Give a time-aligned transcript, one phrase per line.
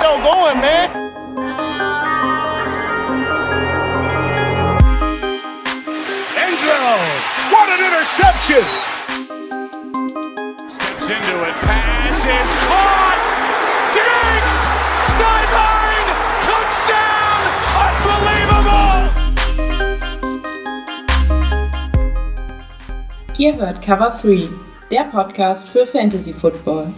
[0.00, 0.88] show going, man.
[6.40, 6.96] Angelo,
[7.52, 8.64] what an interception!
[10.72, 13.26] Steps into it, pass is caught!
[13.92, 14.58] Diggs!
[15.18, 16.08] Sideline!
[16.48, 17.40] Touchdown!
[17.84, 19.00] Unbelievable!
[23.36, 24.48] Ihr hört Cover 3,
[24.90, 26.94] der Podcast für Fantasy Football.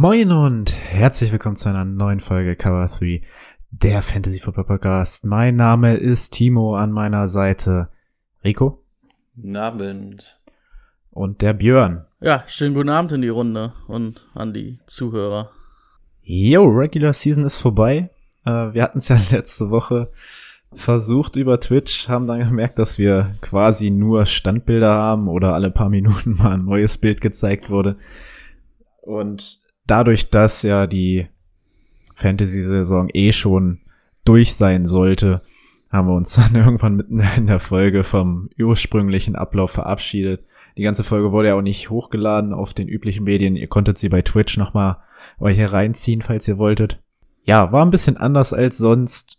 [0.00, 3.20] Moin und herzlich willkommen zu einer neuen Folge Cover 3,
[3.72, 5.24] der Fantasy Football Podcast.
[5.24, 7.88] Mein Name ist Timo, an meiner Seite
[8.44, 8.84] Rico
[9.34, 10.40] Guten Abend.
[11.10, 12.06] und der Björn.
[12.20, 15.50] Ja, schönen guten Abend in die Runde und an die Zuhörer.
[16.22, 18.08] Yo, Regular Season ist vorbei.
[18.44, 20.12] Äh, wir hatten es ja letzte Woche
[20.72, 25.88] versucht über Twitch, haben dann gemerkt, dass wir quasi nur Standbilder haben oder alle paar
[25.88, 27.96] Minuten mal ein neues Bild gezeigt wurde.
[29.02, 29.57] Und
[29.90, 31.26] dadurch, dass ja die
[32.14, 33.80] Fantasy-Saison eh schon
[34.24, 35.42] durch sein sollte,
[35.90, 40.44] haben wir uns dann irgendwann mitten in der Folge vom ursprünglichen Ablauf verabschiedet.
[40.76, 43.56] Die ganze Folge wurde ja auch nicht hochgeladen auf den üblichen Medien.
[43.56, 44.98] Ihr konntet sie bei Twitch nochmal
[45.40, 47.00] euch hereinziehen, falls ihr wolltet.
[47.42, 49.38] Ja, war ein bisschen anders als sonst.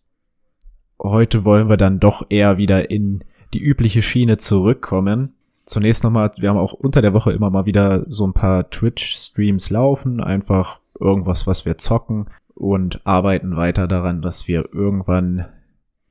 [1.02, 5.36] Heute wollen wir dann doch eher wieder in die übliche Schiene zurückkommen.
[5.70, 9.70] Zunächst nochmal, wir haben auch unter der Woche immer mal wieder so ein paar Twitch-Streams
[9.70, 15.45] laufen, einfach irgendwas, was wir zocken und arbeiten weiter daran, dass wir irgendwann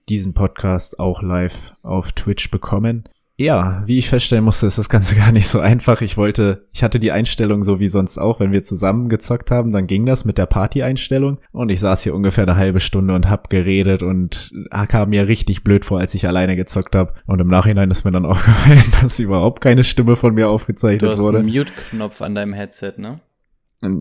[0.09, 3.09] diesen Podcast auch live auf Twitch bekommen.
[3.41, 6.01] Ja, wie ich feststellen musste, ist das Ganze gar nicht so einfach.
[6.01, 9.71] Ich wollte, ich hatte die Einstellung so wie sonst auch, wenn wir zusammen gezockt haben,
[9.71, 13.31] dann ging das mit der Party-Einstellung und ich saß hier ungefähr eine halbe Stunde und
[13.31, 14.53] hab geredet und
[14.89, 17.15] kam mir richtig blöd vor, als ich alleine gezockt habe.
[17.27, 21.09] Und im Nachhinein ist mir dann aufgefallen, dass überhaupt keine Stimme von mir Du aufgezeichnet
[21.09, 21.39] hast wurde.
[21.39, 23.21] einen Mute-Knopf an deinem Headset, ne?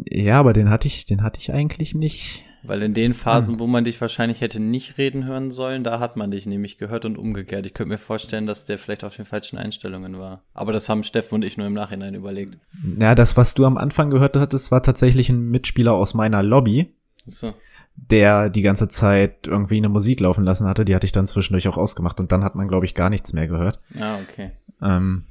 [0.10, 2.44] Ja, aber den hatte ich, den hatte ich eigentlich nicht.
[2.64, 6.18] Weil in den Phasen, wo man dich wahrscheinlich hätte nicht reden hören sollen, da hat
[6.18, 7.66] man dich nämlich gehört und umgekehrt.
[7.66, 10.44] Ich könnte mir vorstellen, dass der vielleicht auf den falschen Einstellungen war.
[10.54, 12.58] Aber das haben Steffen und ich nur im Nachhinein überlegt.
[13.00, 16.94] Ja, das, was du am Anfang gehört hattest, war tatsächlich ein Mitspieler aus meiner Lobby.
[17.26, 17.54] So.
[17.96, 20.86] der die ganze Zeit irgendwie eine Musik laufen lassen hatte.
[20.86, 23.34] Die hatte ich dann zwischendurch auch ausgemacht und dann hat man, glaube ich, gar nichts
[23.34, 23.80] mehr gehört.
[24.00, 24.52] Ah, okay.
[24.82, 25.24] Ähm,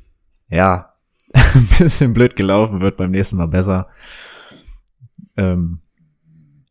[0.51, 0.93] ja,
[1.33, 3.89] ein bisschen blöd gelaufen, wird beim nächsten Mal besser.
[5.37, 5.81] Ähm,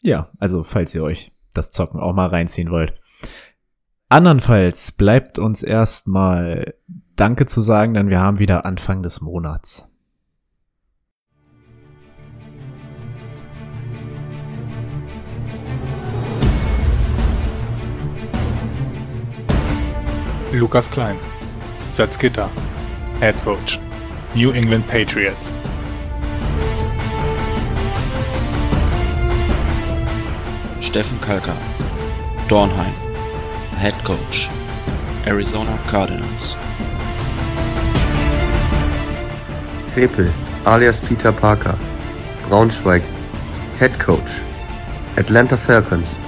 [0.05, 2.93] ja, also falls ihr euch das Zocken auch mal reinziehen wollt.
[4.07, 6.75] Andernfalls bleibt uns erstmal
[7.15, 9.89] Danke zu sagen, denn wir haben wieder Anfang des Monats.
[20.51, 21.17] Lukas Klein,
[21.91, 22.49] Salzgitter,
[23.43, 23.79] Coach,
[24.35, 25.53] New England Patriots.
[30.95, 31.53] Steffen Kalka,
[32.47, 32.93] Dornheim,
[33.75, 34.49] Head Coach,
[35.25, 36.55] Arizona Cardinals.
[39.93, 40.31] Krepel,
[40.63, 41.77] alias Peter Parker,
[42.47, 43.03] Braunschweig,
[43.77, 44.41] Head Coach,
[45.17, 46.21] Atlanta Falcons.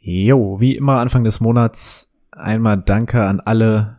[0.00, 3.95] Jo, wie immer Anfang des Monats einmal Danke an alle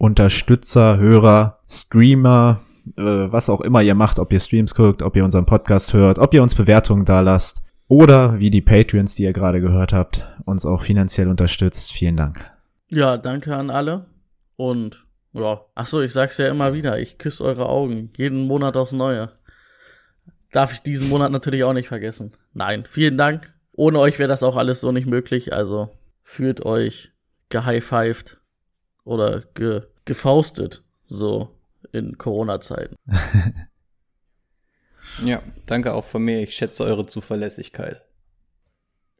[0.00, 2.58] Unterstützer, Hörer, Streamer,
[2.96, 6.18] äh, was auch immer ihr macht, ob ihr Streams guckt, ob ihr unseren Podcast hört,
[6.18, 10.26] ob ihr uns Bewertungen da lasst oder wie die Patreons, die ihr gerade gehört habt,
[10.46, 11.92] uns auch finanziell unterstützt.
[11.92, 12.50] Vielen Dank.
[12.88, 14.06] Ja, danke an alle.
[14.56, 18.78] Und ja, ach so, ich sag's ja immer wieder, ich küsse eure Augen, jeden Monat
[18.78, 19.32] aufs Neue.
[20.50, 22.32] Darf ich diesen Monat natürlich auch nicht vergessen.
[22.54, 23.52] Nein, vielen Dank.
[23.72, 25.90] Ohne euch wäre das auch alles so nicht möglich, also
[26.22, 27.12] fühlt euch
[27.50, 28.39] gehighfived
[29.10, 31.56] oder ge gefaustet, so
[31.92, 32.96] in Corona-Zeiten.
[35.24, 36.40] Ja, danke auch von mir.
[36.40, 38.00] Ich schätze eure Zuverlässigkeit.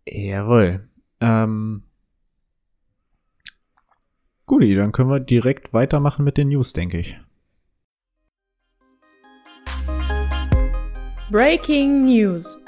[0.06, 0.88] Jawohl.
[1.20, 1.82] Ähm,
[4.46, 7.18] Guti, dann können wir direkt weitermachen mit den News, denke ich.
[11.30, 12.59] Breaking News.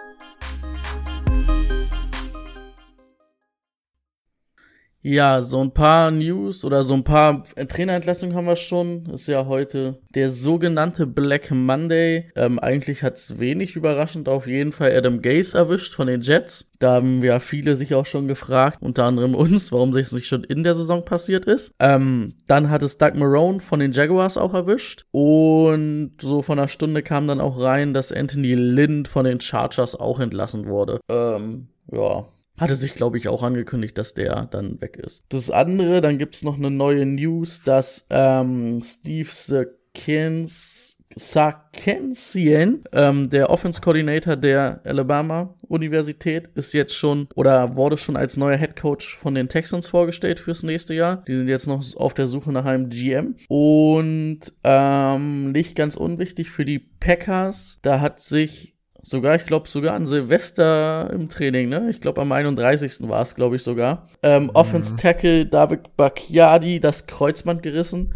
[5.04, 9.06] Ja, so ein paar News oder so ein paar Trainerentlassungen haben wir schon.
[9.06, 12.28] Ist ja heute der sogenannte Black Monday.
[12.36, 16.70] Ähm, eigentlich hat's wenig überraschend auf jeden Fall Adam Gase erwischt von den Jets.
[16.78, 20.44] Da haben ja viele sich auch schon gefragt, unter anderem uns, warum das nicht schon
[20.44, 21.74] in der Saison passiert ist.
[21.80, 25.04] Ähm, dann hat es Doug Marone von den Jaguars auch erwischt.
[25.10, 29.96] Und so von einer Stunde kam dann auch rein, dass Anthony Lynn von den Chargers
[29.96, 31.00] auch entlassen wurde.
[31.10, 32.24] Ähm, ja,
[32.58, 35.24] Hatte sich, glaube ich, auch angekündigt, dass der dann weg ist.
[35.30, 43.50] Das andere, dann gibt's noch eine neue News, dass ähm, Steve Sarkins Sarkisian, ähm, der
[43.50, 49.16] Offense Coordinator der Alabama Universität, ist jetzt schon oder wurde schon als neuer Head Coach
[49.16, 51.24] von den Texans vorgestellt fürs nächste Jahr.
[51.26, 53.36] Die sind jetzt noch auf der Suche nach einem GM.
[53.48, 59.94] Und ähm, nicht ganz unwichtig für die Packers, da hat sich sogar, ich glaube sogar
[59.94, 61.90] an Silvester im Training, ne?
[61.90, 63.08] Ich glaube am 31.
[63.08, 64.06] war es, glaube ich sogar.
[64.22, 64.50] Ähm, mhm.
[64.54, 68.14] Offense Tackle David Bacchiadi das Kreuzband gerissen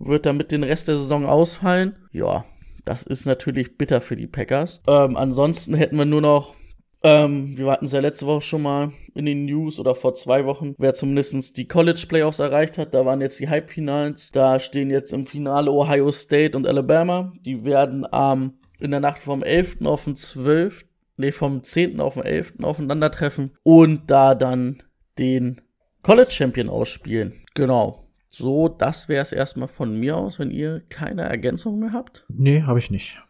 [0.00, 1.98] wird damit den Rest der Saison ausfallen.
[2.10, 2.44] Ja,
[2.84, 4.82] das ist natürlich bitter für die Packers.
[4.88, 6.56] Ähm, ansonsten hätten wir nur noch,
[7.02, 10.46] ähm, wir hatten es ja letzte Woche schon mal in den News oder vor zwei
[10.46, 12.94] Wochen, wer zumindest die College Playoffs erreicht hat.
[12.94, 14.32] Da waren jetzt die Halbfinals.
[14.32, 17.32] Da stehen jetzt im Finale Ohio State und Alabama.
[17.44, 19.78] Die werden ähm, in der Nacht vom 11.
[19.84, 20.86] auf den 12.
[21.16, 22.00] Nee, vom 10.
[22.00, 22.54] auf den 11.
[22.62, 24.82] aufeinandertreffen und da dann
[25.18, 25.60] den
[26.02, 27.34] College Champion ausspielen.
[27.54, 28.06] Genau.
[28.28, 32.24] So, das wäre es erstmal von mir aus, wenn ihr keine Ergänzung mehr habt.
[32.28, 33.20] Nee, habe ich nicht.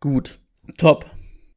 [0.00, 0.40] Gut,
[0.78, 1.06] top.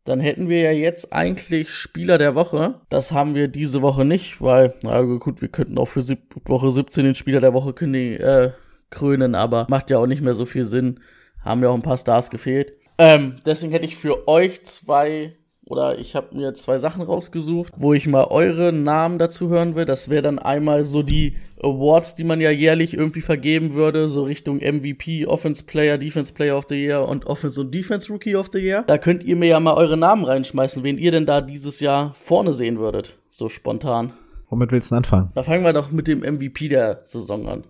[0.04, 2.82] Dann hätten wir ja jetzt eigentlich Spieler der Woche.
[2.90, 6.02] Das haben wir diese Woche nicht, weil, na gut, wir könnten auch für
[6.46, 8.52] Woche 17 den Spieler der Woche kündigen, äh,
[8.90, 11.00] krönen, aber macht ja auch nicht mehr so viel Sinn.
[11.44, 12.78] Haben ja auch ein paar Stars gefehlt.
[13.02, 15.34] Ähm, deswegen hätte ich für euch zwei
[15.66, 19.86] oder ich habe mir zwei Sachen rausgesucht, wo ich mal eure Namen dazu hören will.
[19.86, 24.22] Das wäre dann einmal so die Awards, die man ja jährlich irgendwie vergeben würde, so
[24.22, 28.52] Richtung MVP, Offense Player, Defense Player of the Year und Offense und Defense Rookie of
[28.54, 28.84] the Year.
[28.86, 32.14] Da könnt ihr mir ja mal eure Namen reinschmeißen, wen ihr denn da dieses Jahr
[32.20, 34.14] vorne sehen würdet, so spontan.
[34.52, 35.32] Womit willst du anfangen?
[35.34, 37.64] Da fangen wir doch mit dem MVP der Saison an.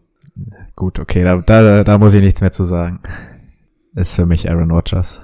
[0.75, 2.99] Gut, okay, da, da, da muss ich nichts mehr zu sagen.
[3.95, 5.21] Ist für mich Aaron Rodgers.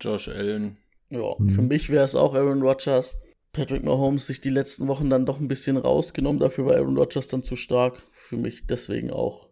[0.00, 0.76] Josh Allen.
[1.10, 1.48] Ja, mhm.
[1.48, 3.18] für mich wäre es auch Aaron Rodgers.
[3.52, 6.40] Patrick Mahomes sich die letzten Wochen dann doch ein bisschen rausgenommen.
[6.40, 8.02] Dafür war Aaron Rodgers dann zu stark.
[8.10, 9.48] Für mich deswegen auch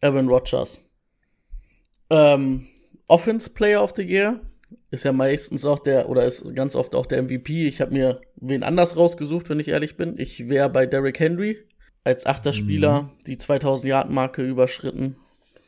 [0.00, 0.88] Aaron Rodgers.
[2.10, 2.66] Ähm,
[3.08, 4.40] Offense Player of the Year
[4.90, 7.66] ist ja meistens auch der, oder ist ganz oft auch der MVP.
[7.66, 10.18] Ich habe mir wen anders rausgesucht, wenn ich ehrlich bin.
[10.18, 11.58] Ich wäre bei Derrick Henry
[12.04, 12.56] als achter mhm.
[12.56, 15.16] Spieler die 2000 Yard Marke überschritten.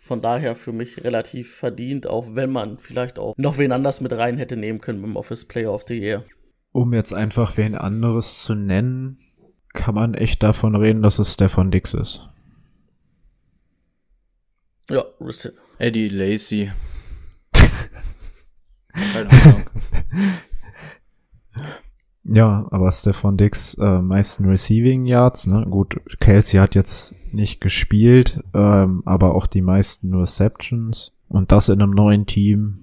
[0.04, 4.12] Von daher für mich relativ verdient, auch wenn man vielleicht auch noch wen anders mit
[4.12, 6.26] rein hätte nehmen können beim Office Player of the Year.
[6.72, 9.16] Um jetzt einfach wen anderes zu nennen,
[9.72, 12.28] kann man echt davon reden, dass es Stefan Dix ist.
[14.90, 15.06] Ja,
[15.78, 16.70] Eddie Lacey.
[22.34, 25.64] Ja, aber Stefan Dix äh, meisten Receiving Yards, ne?
[25.70, 31.80] Gut, Kelsey hat jetzt nicht gespielt, ähm, aber auch die meisten Receptions und das in
[31.80, 32.78] einem neuen Team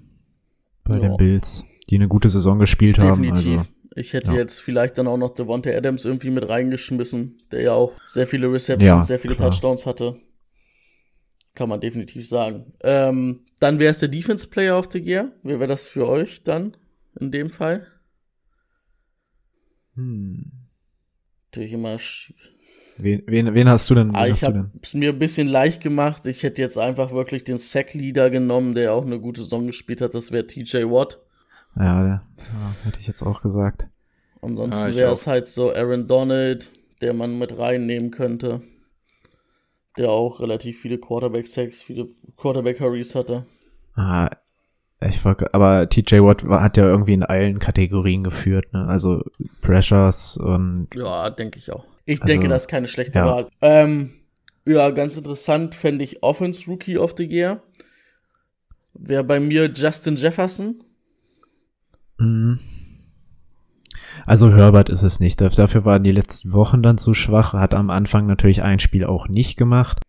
[0.84, 1.02] bei ja.
[1.02, 3.46] den Bills, die eine gute Saison gespielt Definitiv.
[3.46, 3.58] haben.
[3.58, 4.38] Also, ich hätte ja.
[4.38, 8.52] jetzt vielleicht dann auch noch Devontae Adams irgendwie mit reingeschmissen, der ja auch sehr viele
[8.52, 9.50] Receptions, ja, sehr viele klar.
[9.50, 10.16] Touchdowns hatte.
[11.56, 12.74] Kann man definitiv sagen.
[12.82, 15.34] Ähm, dann wäre es der Defense Player of the Year.
[15.44, 16.78] Wer wäre das für euch dann
[17.20, 17.88] in dem Fall?
[19.96, 20.52] Hm.
[21.48, 21.98] Natürlich immer.
[22.98, 24.16] Wen, wen, wen hast du denn?
[24.16, 26.26] Ah, ich habe es mir ein bisschen leicht gemacht.
[26.26, 30.14] Ich hätte jetzt einfach wirklich den Sack-Leader genommen, der auch eine gute Saison gespielt hat.
[30.14, 31.20] Das wäre TJ Watt.
[31.76, 32.24] Ja, ja,
[32.84, 33.88] hätte ich jetzt auch gesagt.
[34.42, 36.70] Ansonsten ja, wäre es halt so Aaron Donald,
[37.02, 38.62] der man mit reinnehmen könnte.
[39.98, 43.46] Der auch relativ viele Quarterback-Sacks, viele Quarterback-Hurries hatte.
[43.96, 44.30] Ah,
[45.08, 48.88] ich wollte, aber TJ Watt hat ja irgendwie in allen Kategorien geführt, ne?
[48.88, 49.24] Also
[49.62, 50.90] Pressures und.
[50.96, 51.86] Ja, denke ich auch.
[52.06, 53.26] Ich also, denke, das ist keine schlechte ja.
[53.26, 53.48] Wahl.
[53.62, 54.12] Ähm,
[54.66, 57.64] ja, ganz interessant fände ich Offense Rookie of the Year.
[58.94, 60.76] Wäre bei mir Justin Jefferson.
[62.20, 62.60] Mhm.
[64.26, 65.42] Also Herbert ist es nicht.
[65.42, 67.54] Dafür waren die letzten Wochen dann zu schwach.
[67.54, 70.02] Hat am Anfang natürlich ein Spiel auch nicht gemacht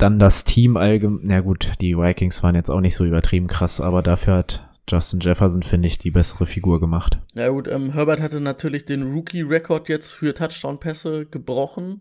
[0.00, 3.80] dann das Team allgemein, na gut, die Vikings waren jetzt auch nicht so übertrieben krass,
[3.80, 7.18] aber dafür hat Justin Jefferson, finde ich, die bessere Figur gemacht.
[7.34, 12.00] Ja gut, ähm, Herbert hatte natürlich den Rookie-Rekord jetzt für Touchdown-Pässe gebrochen.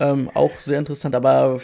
[0.00, 1.60] Ähm, auch sehr interessant, aber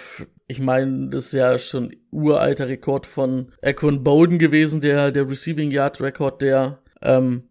[0.49, 5.71] ich meine, das ist ja schon uralter Rekord von Equan Bowden gewesen, der, der Receiving
[5.71, 7.45] Yard Rekord der ähm,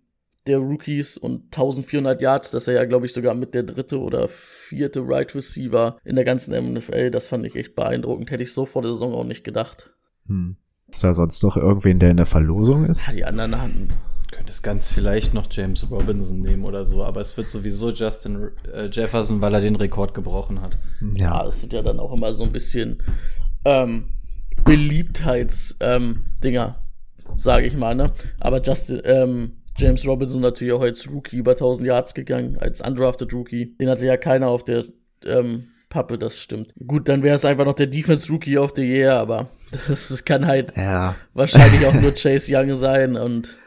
[0.47, 4.27] der Rookies und 1400 Yards, dass er ja, glaube ich, sogar mit der dritte oder
[4.27, 7.11] vierte Right Receiver in der ganzen NFL.
[7.11, 8.31] Das fand ich echt beeindruckend.
[8.31, 9.91] Hätte ich so vor der Saison auch nicht gedacht.
[10.27, 10.57] Hm.
[10.87, 13.07] Ist da sonst noch irgendwen, der in der Verlosung ist?
[13.07, 13.89] Ja, die anderen hatten.
[14.31, 18.49] Könnte es ganz vielleicht noch James Robinson nehmen oder so, aber es wird sowieso Justin
[18.73, 20.77] äh, Jefferson, weil er den Rekord gebrochen hat.
[21.15, 23.01] Ja, es sind ja dann auch immer so ein bisschen
[23.63, 24.09] ähm,
[24.65, 28.11] Beliebtheits-Dinger, ähm, sage ich mal, ne?
[28.39, 33.33] Aber Justin, ähm, James Robinson natürlich auch als Rookie über 1000 Yards gegangen, als undrafted
[33.33, 33.75] Rookie.
[33.77, 34.85] Den hatte ja keiner auf der
[35.25, 36.73] ähm, Pappe, das stimmt.
[36.85, 40.25] Gut, dann wäre es einfach noch der Defense Rookie of the Year, aber das, das
[40.25, 43.57] kann halt Ja, wahrscheinlich auch nur Chase Young sein und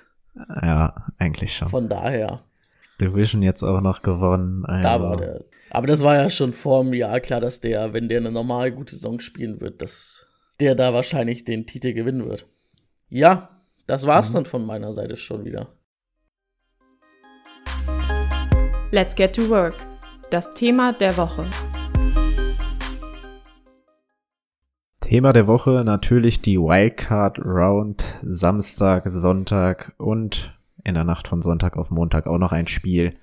[0.63, 1.69] ja, eigentlich schon.
[1.69, 2.43] von daher,
[3.01, 4.65] Division jetzt auch noch gewonnen.
[4.65, 5.45] Also, da war der.
[5.71, 8.73] Aber das war ja schon vor einem Jahr klar, dass der, wenn der eine normal
[8.73, 10.27] gute Saison spielen wird, dass
[10.61, 12.47] der da wahrscheinlich den Titel gewinnen wird.
[13.09, 15.69] Ja, das war's dann von meiner Seite schon wieder.
[18.93, 19.75] Let's get to work.
[20.31, 21.45] Das Thema der Woche.
[25.01, 31.77] Thema der Woche natürlich die Wildcard Round Samstag, Sonntag und in der Nacht von Sonntag
[31.77, 33.15] auf Montag auch noch ein Spiel.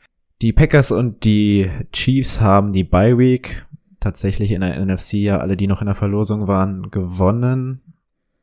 [0.42, 3.66] Die Packers und die Chiefs haben die Bye Week
[4.02, 7.82] tatsächlich in der NFC ja alle, die noch in der Verlosung waren, gewonnen.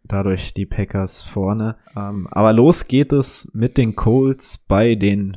[0.05, 1.77] Dadurch die Packers vorne.
[1.95, 5.37] Ähm, aber los geht es mit den Colts bei den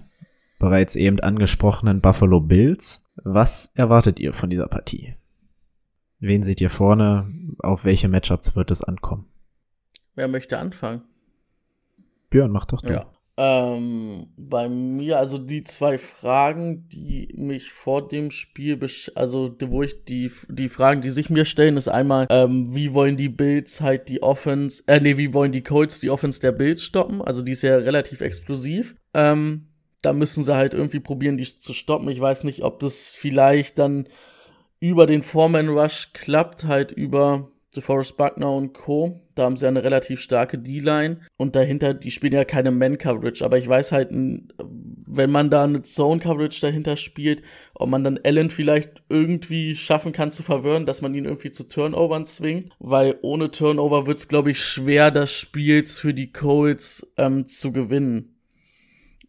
[0.63, 3.05] bereits eben angesprochenen Buffalo Bills.
[3.17, 5.15] Was erwartet ihr von dieser Partie?
[6.19, 7.29] Wen seht ihr vorne?
[7.59, 9.27] Auf welche Matchups wird es ankommen?
[10.15, 11.01] Wer möchte anfangen?
[12.29, 12.93] Björn, mach doch du.
[12.93, 13.11] Ja.
[13.35, 19.83] Ähm, bei mir, also die zwei Fragen, die mich vor dem Spiel, besch also wo
[19.83, 23.81] ich die, die Fragen, die sich mir stellen, ist einmal, ähm, wie wollen die Bills
[23.81, 27.21] halt die Offense, äh, nee, wie wollen die Colts die Offense der Bills stoppen?
[27.21, 28.95] Also die ist ja relativ explosiv.
[29.13, 29.72] Ähm,
[30.03, 32.09] da müssen sie halt irgendwie probieren, die zu stoppen.
[32.09, 34.07] Ich weiß nicht, ob das vielleicht dann
[34.79, 39.21] über den Foreman Rush klappt, halt über DeForest Buckner und Co.
[39.35, 43.43] Da haben sie ja eine relativ starke D-Line und dahinter, die spielen ja keine Man-Coverage,
[43.43, 47.41] aber ich weiß halt, wenn man da eine Zone-Coverage dahinter spielt,
[47.73, 51.67] ob man dann Allen vielleicht irgendwie schaffen kann zu verwirren, dass man ihn irgendwie zu
[51.67, 57.11] Turnovern zwingt, weil ohne Turnover wird es, glaube ich, schwer, das Spiel für die Colts
[57.17, 58.35] ähm, zu gewinnen.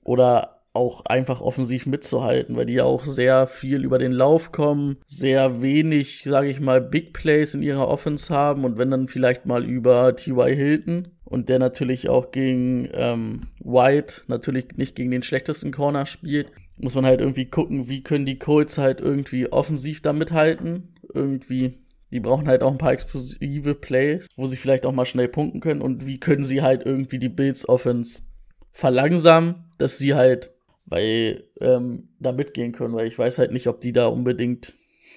[0.02, 4.96] Oder auch einfach offensiv mitzuhalten, weil die ja auch sehr viel über den Lauf kommen,
[5.06, 9.46] sehr wenig, sage ich mal, Big Plays in ihrer Offense haben und wenn dann vielleicht
[9.46, 10.54] mal über T.Y.
[10.54, 16.48] Hilton und der natürlich auch gegen ähm, White natürlich nicht gegen den schlechtesten Corner spielt,
[16.76, 21.84] muss man halt irgendwie gucken, wie können die Colts halt irgendwie offensiv da mithalten, irgendwie
[22.10, 25.60] die brauchen halt auch ein paar explosive Plays, wo sie vielleicht auch mal schnell punkten
[25.60, 28.22] können und wie können sie halt irgendwie die Bills Offense
[28.70, 30.53] verlangsamen, dass sie halt
[30.86, 34.74] weil ähm, da mitgehen können, weil ich weiß halt nicht, ob die da unbedingt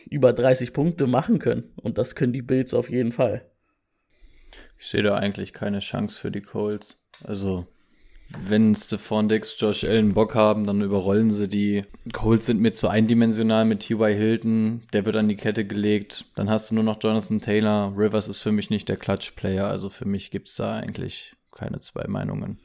[0.10, 1.72] über 30 Punkte machen können.
[1.76, 3.46] Und das können die Bills auf jeden Fall.
[4.80, 7.10] Ich sehe da eigentlich keine Chance für die Colts.
[7.24, 7.66] Also,
[8.30, 11.84] wenn Stephon Dix, Josh Allen Bock haben, dann überrollen sie die.
[12.14, 14.16] Colts sind mir zu eindimensional mit T.Y.
[14.16, 14.82] Hilton.
[14.94, 16.26] Der wird an die Kette gelegt.
[16.36, 17.94] Dann hast du nur noch Jonathan Taylor.
[17.98, 19.68] Rivers ist für mich nicht der Clutch-Player.
[19.68, 22.60] Also für mich gibt's da eigentlich keine zwei Meinungen.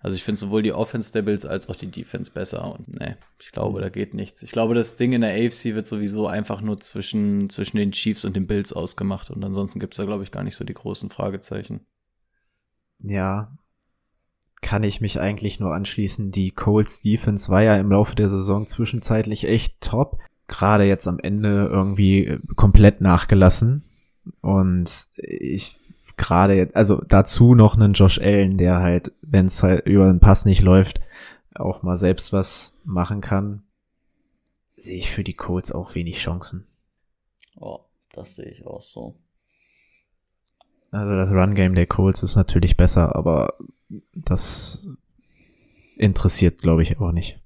[0.00, 3.18] Also ich finde sowohl die Offense der Bills als auch die Defense besser und ne,
[3.40, 4.42] ich glaube, da geht nichts.
[4.42, 8.24] Ich glaube, das Ding in der AFC wird sowieso einfach nur zwischen, zwischen den Chiefs
[8.24, 11.10] und den Bills ausgemacht und ansonsten gibt's da, glaube ich, gar nicht so die großen
[11.10, 11.80] Fragezeichen.
[13.00, 13.56] Ja,
[14.60, 16.30] kann ich mich eigentlich nur anschließen.
[16.30, 20.18] Die Colts Defense war ja im Laufe der Saison zwischenzeitlich echt top.
[20.46, 23.84] Gerade jetzt am Ende irgendwie äh, komplett nachgelassen.
[24.40, 25.77] Und ich
[26.18, 30.20] gerade jetzt, also dazu noch einen Josh Allen, der halt, wenn es halt über den
[30.20, 31.00] Pass nicht läuft,
[31.54, 33.62] auch mal selbst was machen kann,
[34.76, 36.66] sehe ich für die Colts auch wenig Chancen.
[37.56, 37.80] Oh,
[38.12, 39.16] das sehe ich auch so.
[40.90, 43.54] Also das Run-Game der Colts ist natürlich besser, aber
[44.14, 44.88] das
[45.96, 47.40] interessiert, glaube ich, auch nicht.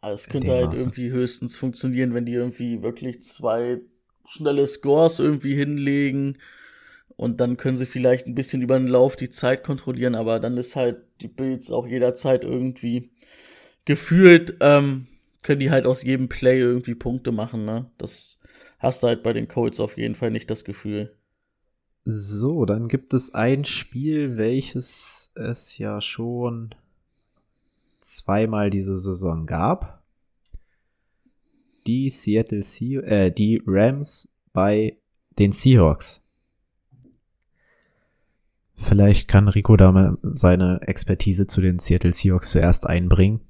[0.00, 0.82] Also es könnte halt Maße.
[0.82, 3.80] irgendwie höchstens funktionieren, wenn die irgendwie wirklich zwei
[4.26, 6.38] schnelle Scores irgendwie hinlegen
[7.16, 10.56] und dann können sie vielleicht ein bisschen über den Lauf die Zeit kontrollieren, aber dann
[10.56, 13.06] ist halt die Bills auch jederzeit irgendwie
[13.84, 15.06] gefühlt, ähm,
[15.42, 17.90] können die halt aus jedem Play irgendwie Punkte machen, ne?
[17.98, 18.40] Das
[18.78, 21.16] hast du halt bei den Colts auf jeden Fall nicht das Gefühl.
[22.04, 26.74] So, dann gibt es ein Spiel, welches es ja schon
[28.00, 30.02] zweimal diese Saison gab.
[31.86, 34.96] Die Seattle Se äh, die Rams bei
[35.38, 36.25] den Seahawks.
[38.76, 43.40] Vielleicht kann Rico da mal seine Expertise zu den Seattle Seahawks zuerst einbringen.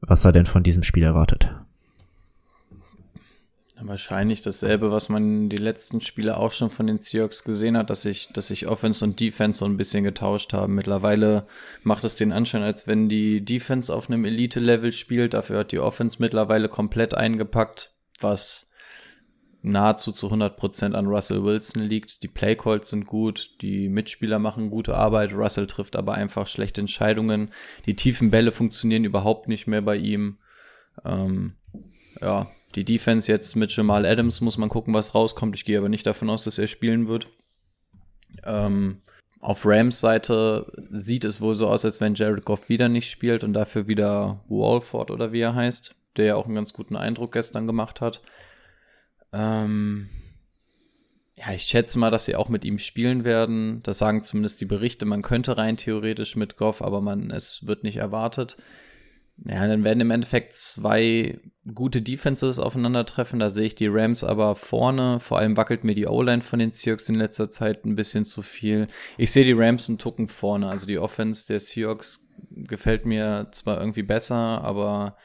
[0.00, 1.50] Was er denn von diesem Spiel erwartet.
[3.82, 8.02] Wahrscheinlich dasselbe, was man die letzten Spiele auch schon von den Seahawks gesehen hat, dass
[8.02, 10.74] sich, dass sich Offense und Defense so ein bisschen getauscht haben.
[10.74, 11.46] Mittlerweile
[11.82, 15.32] macht es den Anschein, als wenn die Defense auf einem Elite-Level spielt.
[15.32, 18.69] Dafür hat die Offense mittlerweile komplett eingepackt, was
[19.62, 22.22] nahezu zu 100% an Russell Wilson liegt.
[22.22, 27.50] Die Playcalls sind gut, die Mitspieler machen gute Arbeit, Russell trifft aber einfach schlechte Entscheidungen.
[27.86, 30.38] Die tiefen Bälle funktionieren überhaupt nicht mehr bei ihm.
[31.04, 31.54] Ähm,
[32.20, 35.56] ja, die Defense jetzt mit Jamal Adams muss man gucken, was rauskommt.
[35.56, 37.28] Ich gehe aber nicht davon aus, dass er spielen wird.
[38.44, 39.02] Ähm,
[39.40, 43.42] auf Rams Seite sieht es wohl so aus, als wenn Jared Goff wieder nicht spielt
[43.42, 47.32] und dafür wieder Walford oder wie er heißt, der ja auch einen ganz guten Eindruck
[47.32, 48.20] gestern gemacht hat.
[49.32, 50.08] Ähm,
[51.36, 53.80] ja, ich schätze mal, dass sie auch mit ihm spielen werden.
[53.82, 55.06] Das sagen zumindest die Berichte.
[55.06, 58.56] Man könnte rein theoretisch mit Goff, aber man, es wird nicht erwartet.
[59.46, 61.40] Ja, dann werden im Endeffekt zwei
[61.74, 63.38] gute Defenses aufeinandertreffen.
[63.38, 65.18] Da sehe ich die Rams aber vorne.
[65.18, 68.42] Vor allem wackelt mir die O-Line von den Seahawks in letzter Zeit ein bisschen zu
[68.42, 68.88] viel.
[69.16, 70.68] Ich sehe die Rams einen Tucken vorne.
[70.68, 75.16] Also die Offense der Seahawks gefällt mir zwar irgendwie besser, aber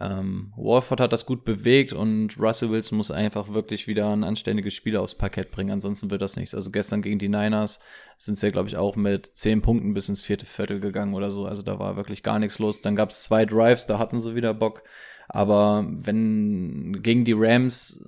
[0.00, 4.74] ähm, Warford hat das gut bewegt und Russell Wilson muss einfach wirklich wieder ein anständiges
[4.74, 6.54] Spiel aufs Parkett bringen, ansonsten wird das nichts.
[6.54, 7.78] Also gestern gegen die Niners
[8.18, 11.30] sind sie ja, glaube ich, auch mit zehn Punkten bis ins vierte Viertel gegangen oder
[11.30, 11.46] so.
[11.46, 12.80] Also da war wirklich gar nichts los.
[12.80, 14.82] Dann gab es zwei Drives, da hatten sie wieder Bock.
[15.28, 18.04] Aber wenn gegen die Rams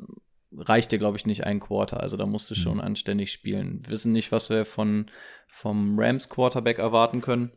[0.56, 2.00] reicht dir, glaube ich, nicht ein Quarter.
[2.00, 2.82] Also da musst du schon mhm.
[2.85, 3.82] anständig spielen.
[3.85, 5.11] Wir wissen nicht, was wir von
[5.47, 7.52] vom Rams Quarterback erwarten können.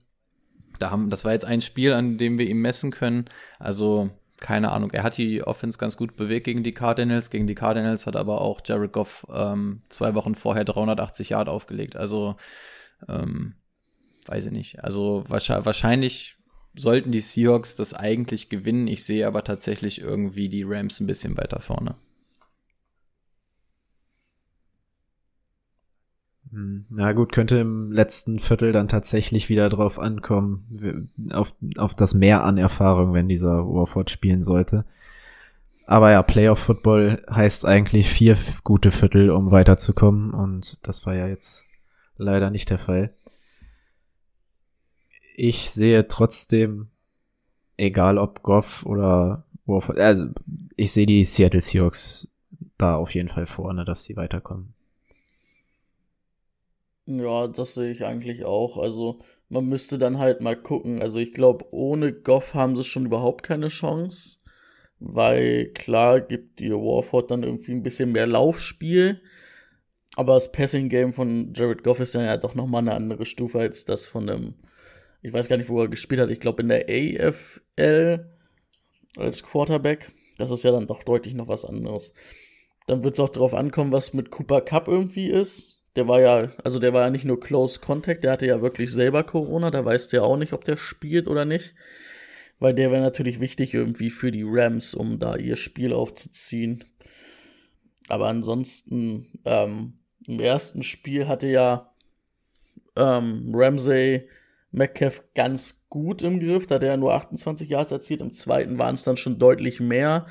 [0.80, 3.25] Da haben, das war jetzt ein Spiel, an dem wir ihm messen können.
[3.60, 4.10] Also
[4.42, 7.30] keine Ahnung, er hat die Offense ganz gut bewegt gegen die Cardinals.
[7.30, 11.96] Gegen die Cardinals hat aber auch Jared Goff ähm, zwei Wochen vorher 380 Yard aufgelegt.
[11.96, 12.36] Also,
[13.08, 13.54] ähm,
[14.25, 14.84] weiß ich nicht.
[14.84, 16.38] Also wahrscheinlich
[16.75, 18.88] sollten die Seahawks das eigentlich gewinnen.
[18.88, 21.96] Ich sehe aber tatsächlich irgendwie die Rams ein bisschen weiter vorne.
[26.51, 32.43] Na gut, könnte im letzten Viertel dann tatsächlich wieder drauf ankommen, auf, auf das Mehr
[32.43, 34.86] an Erfahrung, wenn dieser Warford spielen sollte.
[35.86, 41.27] Aber ja, Playoff Football heißt eigentlich vier gute Viertel, um weiterzukommen und das war ja
[41.27, 41.65] jetzt
[42.17, 43.13] leider nicht der Fall.
[45.36, 46.89] Ich sehe trotzdem,
[47.77, 50.27] egal ob Goff oder Warford, also
[50.75, 52.27] ich sehe die Seattle Seahawks
[52.77, 54.74] da auf jeden Fall vorne, dass sie weiterkommen.
[57.05, 58.77] Ja, das sehe ich eigentlich auch.
[58.77, 61.01] Also man müsste dann halt mal gucken.
[61.01, 64.37] Also ich glaube, ohne Goff haben sie schon überhaupt keine Chance.
[65.00, 69.22] Weil klar gibt dir Warford dann irgendwie ein bisschen mehr Laufspiel.
[70.16, 73.85] Aber das Passing-Game von Jared Goff ist dann ja doch nochmal eine andere Stufe als
[73.85, 74.55] das von dem,
[75.22, 76.29] ich weiß gar nicht, wo er gespielt hat.
[76.29, 78.29] Ich glaube in der AFL
[79.18, 80.11] als Quarterback.
[80.37, 82.14] Das ist ja dann doch deutlich noch was anderes.
[82.87, 86.51] Dann wird es auch darauf ankommen, was mit Cooper Cup irgendwie ist der war ja,
[86.64, 89.84] also der war ja nicht nur Close Contact, der hatte ja wirklich selber Corona, da
[89.84, 91.75] weiß der auch nicht, ob der spielt oder nicht.
[92.60, 96.84] Weil der wäre natürlich wichtig irgendwie für die Rams, um da ihr Spiel aufzuziehen.
[98.08, 99.94] Aber ansonsten, ähm,
[100.27, 101.92] im ersten Spiel hatte ja
[102.96, 104.27] ähm, Ramsey
[104.72, 108.77] Metcalf ganz gut im Griff, da hat er ja nur 28 Yards erzielt, im zweiten
[108.77, 110.27] waren es dann schon deutlich mehr.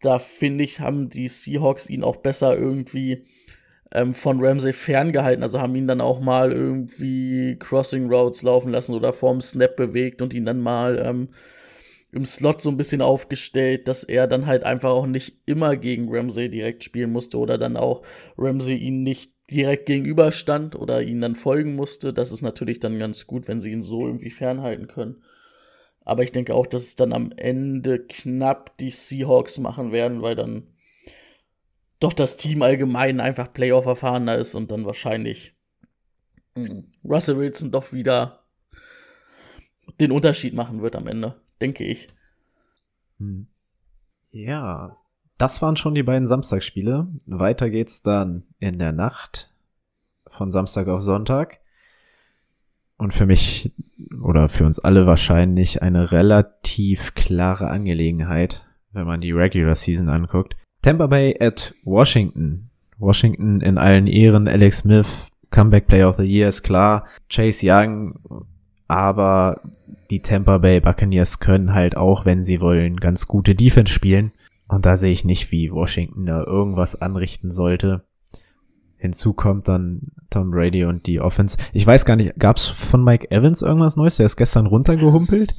[0.00, 3.26] Da finde ich, haben die Seahawks ihn auch besser irgendwie
[3.92, 5.42] ähm, von Ramsey ferngehalten.
[5.42, 10.22] Also haben ihn dann auch mal irgendwie Crossing Routes laufen lassen oder vorm Snap bewegt
[10.22, 11.28] und ihn dann mal ähm,
[12.12, 16.08] im Slot so ein bisschen aufgestellt, dass er dann halt einfach auch nicht immer gegen
[16.08, 18.02] Ramsey direkt spielen musste oder dann auch
[18.36, 22.12] Ramsey ihn nicht direkt gegenüberstand oder ihn dann folgen musste.
[22.12, 25.22] Das ist natürlich dann ganz gut, wenn sie ihn so irgendwie fernhalten können.
[26.04, 30.34] Aber ich denke auch, dass es dann am Ende knapp die Seahawks machen werden, weil
[30.34, 30.68] dann
[32.00, 35.54] doch das Team allgemein einfach Playoff erfahrener ist und dann wahrscheinlich
[36.54, 38.44] hm, Russell Wilson doch wieder
[40.00, 42.08] den Unterschied machen wird am Ende, denke ich.
[43.18, 43.48] Hm.
[44.30, 44.96] Ja,
[45.38, 47.08] das waren schon die beiden Samstagsspiele.
[47.26, 49.52] Weiter geht's dann in der Nacht
[50.36, 51.60] von Samstag auf Sonntag.
[52.96, 53.72] Und für mich
[54.22, 60.56] oder für uns alle wahrscheinlich eine relativ klare Angelegenheit, wenn man die Regular Season anguckt.
[60.88, 62.70] Tampa Bay at Washington.
[62.96, 68.18] Washington in allen Ehren, Alex Smith, Comeback Player of the Year ist klar, Chase Young,
[68.86, 69.60] aber
[70.08, 74.32] die Tampa Bay Buccaneers können halt auch, wenn sie wollen, ganz gute Defense spielen.
[74.66, 78.06] Und da sehe ich nicht, wie Washington da irgendwas anrichten sollte.
[78.96, 81.58] Hinzu kommt dann Tom Brady und die Offense.
[81.74, 84.16] Ich weiß gar nicht, gab's von Mike Evans irgendwas Neues?
[84.16, 85.52] Der ist gestern runtergehumpelt.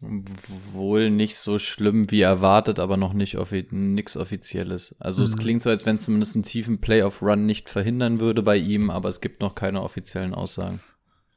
[0.00, 4.96] Wohl nicht so schlimm wie erwartet, aber noch nicht offi nix Offizielles.
[4.98, 5.24] Also mhm.
[5.24, 9.10] es klingt so, als wenn zumindest einen tiefen Playoff-Run nicht verhindern würde bei ihm, aber
[9.10, 10.80] es gibt noch keine offiziellen Aussagen.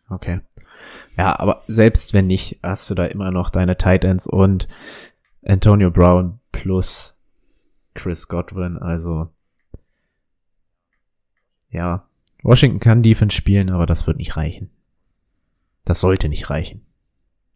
[0.09, 0.39] Okay.
[1.17, 4.67] Ja, aber selbst wenn nicht, hast du da immer noch deine Titans und
[5.45, 7.19] Antonio Brown plus
[7.93, 8.77] Chris Godwin.
[8.77, 9.29] Also
[11.69, 12.07] ja,
[12.43, 14.69] Washington kann Defense spielen, aber das wird nicht reichen.
[15.85, 16.85] Das sollte nicht reichen.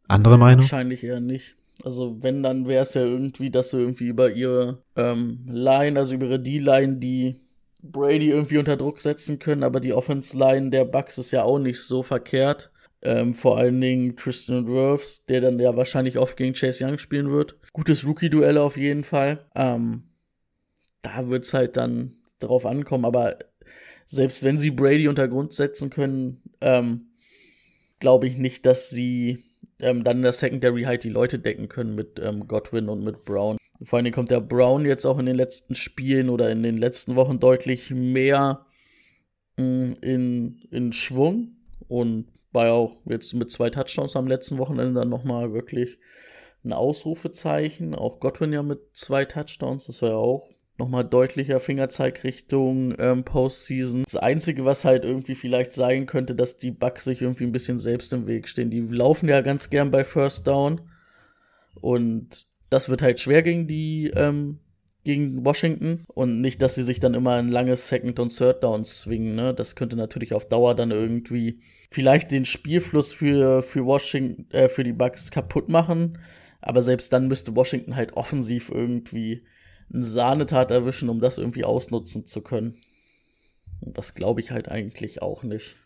[0.08, 0.62] Andere Meinung?
[0.62, 1.56] Wahrscheinlich eher nicht.
[1.84, 6.16] Also wenn, dann wäre es ja irgendwie, dass sie irgendwie über ihre ähm, Line, also
[6.16, 7.42] über ihre D-Line, die
[7.84, 11.82] Brady irgendwie unter Druck setzen können, aber die Offense-Line der Bucks ist ja auch nicht
[11.82, 12.72] so verkehrt.
[13.04, 17.30] Ähm, vor allen Dingen Tristan Wirfs, der dann ja wahrscheinlich oft gegen Chase Young spielen
[17.30, 17.56] wird.
[17.72, 19.46] Gutes Rookie-Duell auf jeden Fall.
[19.56, 20.04] Ähm,
[21.04, 23.38] da wird's halt dann drauf ankommen, aber
[24.08, 27.12] selbst wenn sie Brady unter Grund setzen können, ähm,
[28.00, 29.44] glaube ich nicht, dass sie
[29.80, 33.26] ähm, dann in der Secondary halt die Leute decken können mit ähm, Godwin und mit
[33.26, 33.58] Brown.
[33.84, 36.78] Vor allen Dingen kommt der Brown jetzt auch in den letzten Spielen oder in den
[36.78, 38.66] letzten Wochen deutlich mehr
[39.58, 44.58] mh, mm, in, in Schwung und war ja auch jetzt mit zwei Touchdowns am letzten
[44.58, 46.00] Wochenende dann nochmal wirklich
[46.64, 47.94] ein Ausrufezeichen.
[47.94, 53.24] Auch Godwin ja mit zwei Touchdowns, das war ja auch nochmal deutlicher Fingerzeig Richtung ähm,
[53.24, 54.04] Postseason.
[54.04, 57.80] Das Einzige, was halt irgendwie vielleicht sein könnte, dass die Bugs sich irgendwie ein bisschen
[57.80, 58.70] selbst im Weg stehen.
[58.70, 60.82] Die laufen ja ganz gern bei First Down.
[61.76, 64.60] Und das wird halt schwer gegen die, ähm,
[65.04, 66.04] gegen Washington.
[66.08, 69.36] Und nicht, dass sie sich dann immer ein langes Second und Third Down zwingen.
[69.36, 69.54] Ne?
[69.54, 74.84] Das könnte natürlich auf Dauer dann irgendwie vielleicht den Spielfluss für, für Washington, äh, für
[74.84, 76.20] die Bugs kaputt machen.
[76.62, 79.44] Aber selbst dann müsste Washington halt offensiv irgendwie
[79.94, 82.78] eine Sahnetat erwischen, um das irgendwie ausnutzen zu können.
[83.82, 85.78] Und das glaube ich halt eigentlich auch nicht.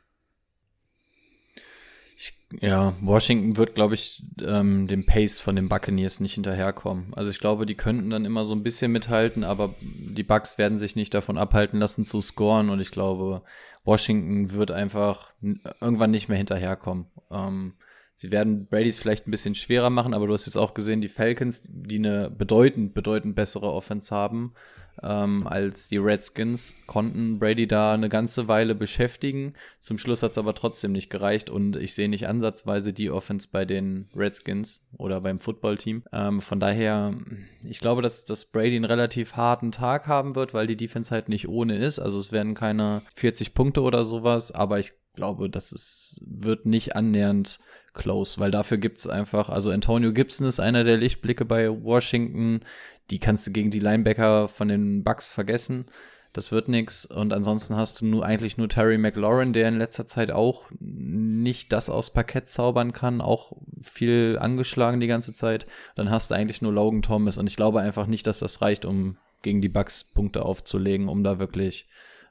[2.17, 7.13] Ich, ja, Washington wird, glaube ich, ähm, dem Pace von den Buccaneers nicht hinterherkommen.
[7.15, 10.77] Also ich glaube, die könnten dann immer so ein bisschen mithalten, aber die Bucks werden
[10.77, 13.41] sich nicht davon abhalten lassen zu scoren und ich glaube,
[13.83, 15.33] Washington wird einfach
[15.79, 17.07] irgendwann nicht mehr hinterherkommen.
[17.31, 17.73] Ähm,
[18.21, 21.10] Sie werden Brady's vielleicht ein bisschen schwerer machen, aber du hast jetzt auch gesehen, die
[21.10, 24.53] Falcons, die eine bedeutend, bedeutend bessere Offense haben
[25.01, 29.53] ähm, als die Redskins, konnten Brady da eine ganze Weile beschäftigen.
[29.79, 33.47] Zum Schluss hat es aber trotzdem nicht gereicht und ich sehe nicht ansatzweise die Offense
[33.51, 36.03] bei den Redskins oder beim Footballteam.
[36.13, 37.15] Ähm, von daher,
[37.63, 41.27] ich glaube, dass, dass Brady einen relativ harten Tag haben wird, weil die Defense halt
[41.27, 41.97] nicht ohne ist.
[41.97, 46.95] Also es werden keine 40 Punkte oder sowas, aber ich glaube, dass es wird nicht
[46.95, 47.60] annähernd
[47.93, 52.62] close, weil dafür gibt's einfach, also Antonio Gibson ist einer der Lichtblicke bei Washington,
[53.10, 55.86] die kannst du gegen die Linebacker von den Bucks vergessen.
[56.34, 57.06] Das wird nix.
[57.06, 61.73] Und ansonsten hast du nur eigentlich nur Terry McLaurin, der in letzter Zeit auch nicht
[61.73, 63.51] das aus Parkett zaubern kann, auch
[63.82, 65.65] viel angeschlagen die ganze Zeit.
[65.95, 67.38] Dann hast du eigentlich nur Logan Thomas.
[67.38, 71.23] Und ich glaube einfach nicht, dass das reicht, um gegen die Bucks Punkte aufzulegen, um
[71.23, 71.89] da wirklich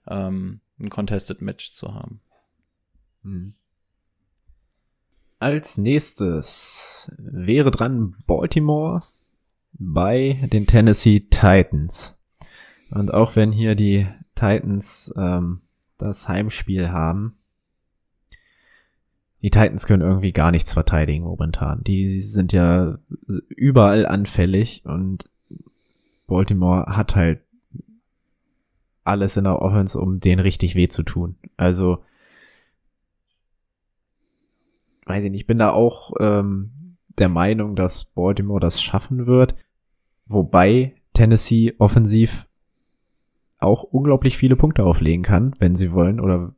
[0.09, 2.23] ähm, ein Contested Match zu haben.
[3.23, 3.55] Hm.
[5.41, 9.01] Als nächstes wäre dran Baltimore
[9.73, 12.21] bei den Tennessee Titans.
[12.91, 15.63] Und auch wenn hier die Titans ähm,
[15.97, 17.39] das Heimspiel haben,
[19.41, 21.83] die Titans können irgendwie gar nichts verteidigen momentan.
[21.85, 22.99] Die sind ja
[23.49, 25.31] überall anfällig und
[26.27, 27.41] Baltimore hat halt
[29.05, 31.37] alles in der Offense, um denen richtig weh zu tun.
[31.57, 32.05] Also
[35.07, 39.55] weiß ich nicht, ich bin da auch ähm, der Meinung, dass Baltimore das schaffen wird.
[40.27, 42.47] Wobei Tennessee offensiv
[43.59, 46.55] auch unglaublich viele Punkte auflegen kann, wenn sie wollen, oder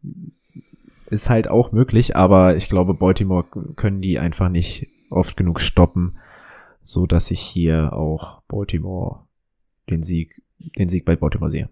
[1.10, 3.44] ist halt auch möglich, aber ich glaube, Baltimore
[3.76, 6.16] können die einfach nicht oft genug stoppen,
[6.84, 9.20] so dass ich hier auch Baltimore
[9.90, 10.42] den Sieg,
[10.78, 11.68] den Sieg bei Baltimore sehe.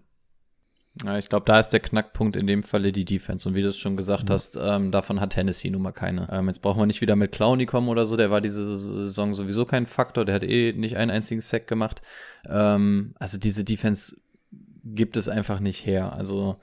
[1.05, 3.47] Ja, ich glaube, da ist der Knackpunkt in dem Falle die Defense.
[3.47, 4.33] Und wie du es schon gesagt mhm.
[4.33, 6.27] hast, ähm, davon hat Tennessee nun mal keine.
[6.31, 8.17] Ähm, jetzt brauchen wir nicht wieder mit Clowny kommen oder so.
[8.17, 10.25] Der war diese Saison sowieso kein Faktor.
[10.25, 12.01] Der hat eh nicht einen einzigen Sack gemacht.
[12.45, 14.17] Ähm, also diese Defense
[14.83, 16.13] gibt es einfach nicht her.
[16.13, 16.57] Also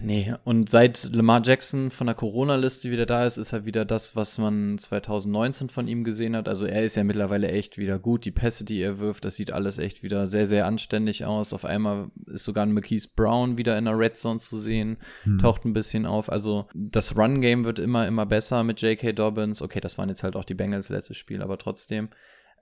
[0.00, 4.14] Nee, und seit Lamar Jackson von der Corona-Liste wieder da ist, ist er wieder das,
[4.14, 6.48] was man 2019 von ihm gesehen hat.
[6.48, 8.24] Also er ist ja mittlerweile echt wieder gut.
[8.24, 11.52] Die Pässe, die er wirft, das sieht alles echt wieder sehr, sehr anständig aus.
[11.52, 15.38] Auf einmal ist sogar ein McKees Brown wieder in der Red Zone zu sehen, hm.
[15.38, 16.30] taucht ein bisschen auf.
[16.30, 19.12] Also das Run-Game wird immer, immer besser mit J.K.
[19.12, 19.60] Dobbins.
[19.60, 22.10] Okay, das waren jetzt halt auch die Bengals letztes Spiel, aber trotzdem.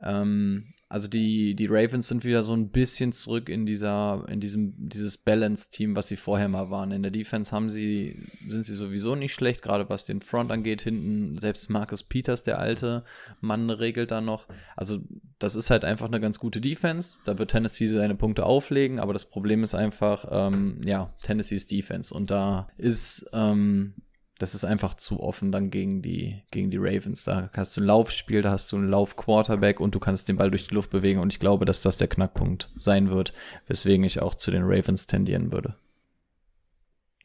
[0.03, 4.89] Ähm, also die, die Ravens sind wieder so ein bisschen zurück in dieser, in diesem,
[4.89, 6.93] dieses Balance-Team, was sie vorher mal waren.
[6.93, 10.83] In der Defense haben sie, sind sie sowieso nicht schlecht, gerade was den Front angeht.
[10.83, 13.03] Hinten selbst Marcus Peters, der alte
[13.41, 14.47] Mann, regelt da noch.
[14.77, 15.01] Also
[15.41, 17.19] das ist halt einfach eine ganz gute Defense.
[17.25, 22.15] Da wird Tennessee seine Punkte auflegen, aber das Problem ist einfach, ähm, ja, Tennessees Defense.
[22.15, 23.95] Und da ist, ähm,
[24.39, 27.25] das ist einfach zu offen dann gegen die, gegen die Ravens.
[27.25, 30.51] Da hast du ein Laufspiel, da hast du einen Lauf-Quarterback und du kannst den Ball
[30.51, 33.33] durch die Luft bewegen und ich glaube, dass das der Knackpunkt sein wird,
[33.67, 35.77] weswegen ich auch zu den Ravens tendieren würde.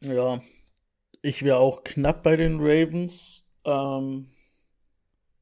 [0.01, 0.41] Ja,
[1.21, 3.47] ich wäre auch knapp bei den Ravens.
[3.65, 4.27] Ähm,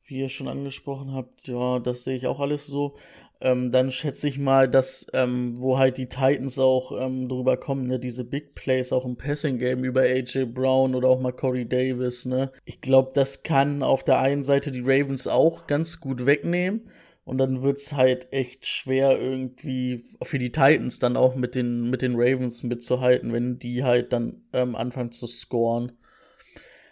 [0.10, 2.97] wie ihr schon angesprochen habt, ja, das sehe ich auch alles so.
[3.41, 7.88] Ähm, dann schätze ich mal, dass, ähm, wo halt die Titans auch ähm, drüber kommen,
[7.88, 11.67] ne, diese Big Plays auch im Passing Game über AJ Brown oder auch mal Corey
[11.67, 12.52] Davis, ne.
[12.65, 16.89] Ich glaube, das kann auf der einen Seite die Ravens auch ganz gut wegnehmen.
[17.30, 22.02] Und dann wird's halt echt schwer, irgendwie für die Titans dann auch mit den, mit
[22.02, 25.91] den Ravens mitzuhalten, wenn die halt dann ähm, anfangen zu scoren.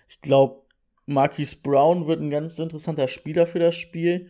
[0.08, 0.62] Ich glaube,
[1.08, 4.30] Marquis Brown wird ein ganz interessanter Spieler für das Spiel,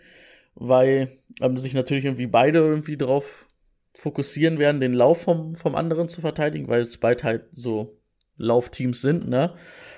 [0.59, 3.47] weil ähm, sich natürlich irgendwie beide irgendwie drauf
[3.93, 7.97] fokussieren werden, den Lauf vom, vom anderen zu verteidigen, weil es beide halt so
[8.37, 9.55] Laufteams sind, ne?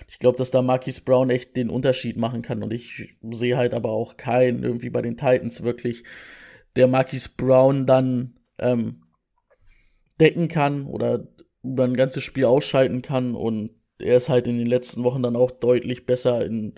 [0.08, 2.64] Ich glaube, dass da Marquis Brown echt den Unterschied machen kann.
[2.64, 6.04] Und ich sehe halt aber auch keinen irgendwie bei den Titans wirklich,
[6.76, 9.04] der Marquis Brown dann ähm,
[10.20, 11.28] decken kann oder
[11.64, 13.36] über ein ganzes Spiel ausschalten kann.
[13.36, 16.74] Und er ist halt in den letzten Wochen dann auch deutlich besser in,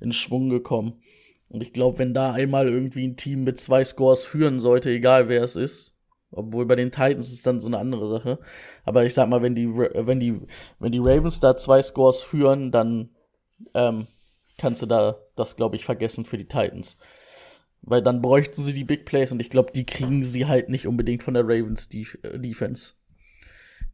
[0.00, 1.02] in Schwung gekommen.
[1.52, 5.28] Und ich glaube, wenn da einmal irgendwie ein Team mit zwei Scores führen sollte, egal
[5.28, 5.94] wer es ist,
[6.30, 8.38] obwohl bei den Titans ist dann so eine andere Sache.
[8.84, 10.40] Aber ich sag mal, wenn die, wenn die,
[10.78, 13.10] wenn die Ravens da zwei Scores führen, dann
[13.74, 14.06] ähm,
[14.56, 16.96] kannst du da das, glaube ich, vergessen für die Titans.
[17.82, 20.86] Weil dann bräuchten sie die Big Plays und ich glaube, die kriegen sie halt nicht
[20.86, 22.94] unbedingt von der Ravens Def äh, Defense.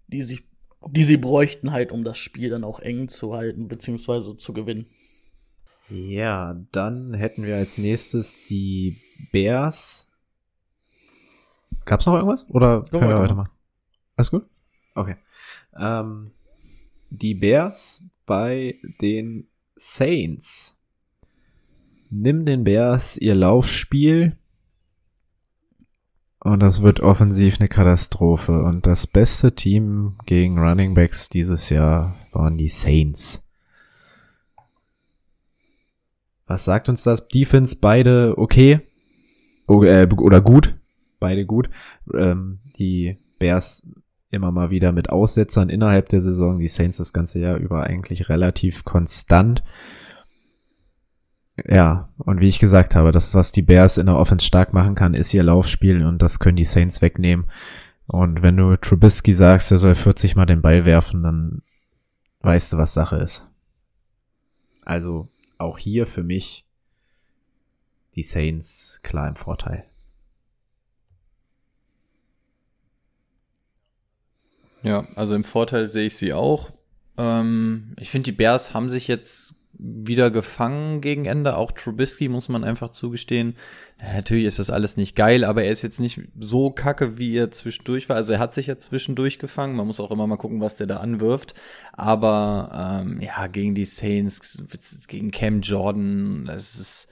[0.07, 0.43] Die, sich,
[0.87, 4.87] die sie bräuchten halt, um das Spiel dann auch eng zu halten, beziehungsweise zu gewinnen.
[5.91, 9.01] Ja, dann hätten wir als nächstes die
[9.33, 10.09] Bears
[11.89, 12.49] Gab's noch irgendwas?
[12.51, 13.23] Oder Go können wir weiter.
[13.23, 13.51] weitermachen?
[14.17, 14.45] Alles gut?
[14.95, 15.17] Okay.
[15.75, 16.33] Ähm,
[17.09, 20.83] die Bears bei den Saints.
[22.11, 24.37] Nimm den Bears ihr Laufspiel
[26.41, 28.63] und das wird offensiv eine Katastrophe.
[28.63, 33.48] Und das beste Team gegen Running Backs dieses Jahr waren die Saints.
[36.49, 37.29] Was sagt uns das?
[37.29, 38.81] Defense beide okay
[39.69, 40.77] äh, oder gut?
[41.21, 41.71] Beide gut.
[42.15, 43.89] Ähm, die Bears
[44.31, 48.29] immer mal wieder mit Aussetzern innerhalb der Saison, die Saints das ganze Jahr über eigentlich
[48.29, 49.63] relativ konstant.
[51.67, 54.95] Ja, und wie ich gesagt habe, das, was die Bears in der Offense stark machen
[54.95, 57.47] kann, ist ihr Laufspiel und das können die Saints wegnehmen.
[58.07, 61.63] Und wenn du Trubisky sagst, er soll 40 mal den Ball werfen, dann
[62.41, 63.49] weißt du, was Sache ist.
[64.85, 66.65] Also auch hier für mich
[68.15, 69.85] die Saints klar im Vorteil.
[74.83, 76.73] Ja, also im Vorteil sehe ich sie auch.
[77.17, 81.57] Ähm, ich finde, die Bears haben sich jetzt wieder gefangen gegen Ende.
[81.57, 83.55] Auch Trubisky muss man einfach zugestehen.
[84.01, 87.51] Natürlich ist das alles nicht geil, aber er ist jetzt nicht so kacke, wie er
[87.51, 88.17] zwischendurch war.
[88.17, 89.77] Also er hat sich ja zwischendurch gefangen.
[89.77, 91.55] Man muss auch immer mal gucken, was der da anwirft.
[91.93, 94.63] Aber ähm, ja, gegen die Saints,
[95.07, 97.09] gegen Cam Jordan, das ist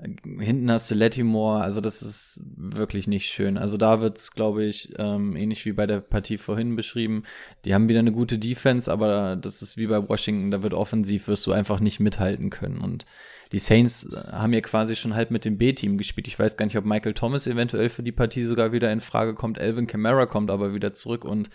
[0.00, 3.58] Hinten hast du Lattimore, also das ist wirklich nicht schön.
[3.58, 7.24] Also da wird's, glaube ich, ähm, ähnlich wie bei der Partie vorhin beschrieben.
[7.64, 11.26] Die haben wieder eine gute Defense, aber das ist wie bei Washington, da wird offensiv,
[11.26, 12.78] wirst du einfach nicht mithalten können.
[12.78, 13.06] Und
[13.50, 16.28] die Saints haben ja quasi schon halt mit dem B-Team gespielt.
[16.28, 19.34] Ich weiß gar nicht, ob Michael Thomas eventuell für die Partie sogar wieder in Frage
[19.34, 19.58] kommt.
[19.58, 21.50] Elvin Kamara kommt aber wieder zurück und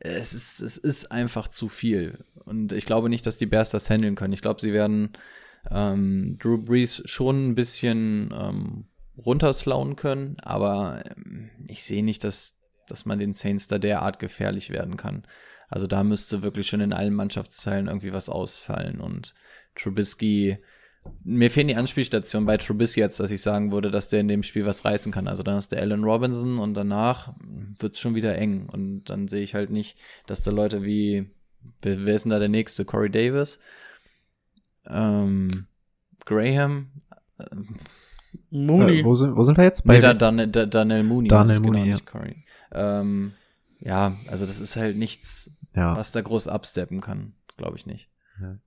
[0.00, 2.18] es ist, es ist einfach zu viel.
[2.44, 4.34] Und ich glaube nicht, dass die Bears das handeln können.
[4.34, 5.12] Ich glaube, sie werden
[5.70, 12.60] ähm, Drew Brees schon ein bisschen ähm, runterslauen können, aber ähm, ich sehe nicht, dass,
[12.88, 15.26] dass man den Saints da derart gefährlich werden kann.
[15.68, 19.34] Also da müsste wirklich schon in allen Mannschaftsteilen irgendwie was ausfallen und
[19.74, 20.58] Trubisky,
[21.24, 24.42] mir fehlen die Anspielstationen bei Trubisky jetzt, dass ich sagen würde, dass der in dem
[24.42, 25.28] Spiel was reißen kann.
[25.28, 27.34] Also dann ist der Allen Robinson und danach
[27.78, 31.30] wird es schon wieder eng und dann sehe ich halt nicht, dass da Leute wie,
[31.82, 32.84] wer ist denn da der nächste?
[32.84, 33.58] Corey Davis?
[34.88, 35.66] Ähm,
[36.24, 36.88] Graham.
[37.38, 37.76] Ähm,
[38.50, 39.00] Mooney.
[39.00, 39.86] Äh, wo, sind, wo sind wir jetzt?
[39.86, 41.28] nee, da, Dan, da, Daniel Mooney.
[41.28, 42.44] Daniel genau, Mooney, nicht Corey.
[42.72, 43.32] Ähm,
[43.80, 45.96] ja, also das ist halt nichts, ja.
[45.96, 47.34] was da groß absteppen kann.
[47.56, 48.08] Glaube ich nicht.
[48.40, 48.58] Ja.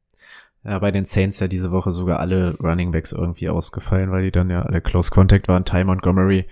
[0.64, 4.32] ja, bei den Saints ja diese Woche sogar alle Running Backs irgendwie ausgefallen, weil die
[4.32, 5.66] dann ja alle Close Contact waren.
[5.66, 6.48] Ty Montgomery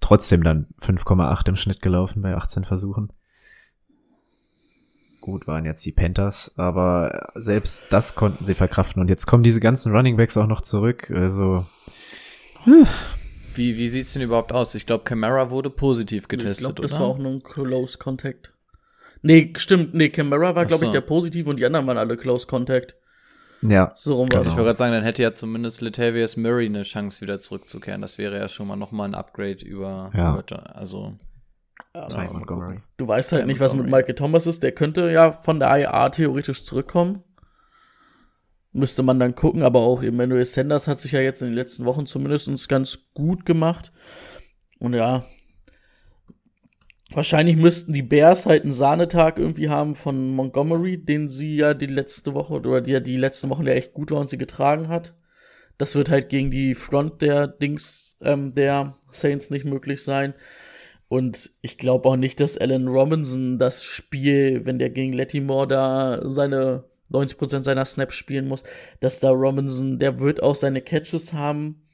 [0.00, 3.10] trotzdem dann 5,8 im Schnitt gelaufen bei 18 Versuchen.
[5.24, 9.00] Gut waren jetzt die Panthers, aber selbst das konnten sie verkraften.
[9.00, 11.10] Und jetzt kommen diese ganzen Running Backs auch noch zurück.
[11.10, 11.64] Also
[13.54, 14.74] Wie, wie sieht's denn überhaupt aus?
[14.74, 17.00] Ich glaube, Camara wurde positiv getestet, ich glaube, das oder?
[17.00, 18.52] war auch nur ein Close Contact.
[19.22, 19.94] Nee, stimmt.
[19.94, 20.86] Nee, Camara war, glaube so.
[20.86, 22.94] ich, der positiv und die anderen waren alle Close Contact.
[23.62, 24.52] ja, So rum war Ich es.
[24.52, 28.02] wollte gerade sagen, dann hätte ja zumindest Latavius Murray eine Chance, wieder zurückzukehren.
[28.02, 30.34] Das wäre ja schon mal nochmal ein Upgrade über, Ja.
[30.38, 31.14] über also
[31.94, 32.80] Ty Montgomery.
[32.96, 34.62] Du weißt halt nicht, was mit Michael Thomas ist.
[34.64, 37.22] Der könnte ja von der IA theoretisch zurückkommen.
[38.72, 41.84] Müsste man dann gucken, aber auch Emmanuel Sanders hat sich ja jetzt in den letzten
[41.84, 43.92] Wochen zumindest ganz gut gemacht.
[44.80, 45.24] Und ja,
[47.10, 51.86] wahrscheinlich müssten die Bears halt einen Sahnetag irgendwie haben von Montgomery, den sie ja die
[51.86, 54.88] letzte Woche oder die ja die letzten Wochen ja echt gut war und sie getragen
[54.88, 55.14] hat.
[55.78, 60.34] Das wird halt gegen die Front der Dings ähm, der Saints nicht möglich sein.
[61.14, 66.20] Und ich glaube auch nicht, dass Alan Robinson das Spiel, wenn der gegen Lattimore da
[66.24, 68.64] seine 90% seiner Snaps spielen muss,
[68.98, 71.86] dass da Robinson, der wird auch seine Catches haben.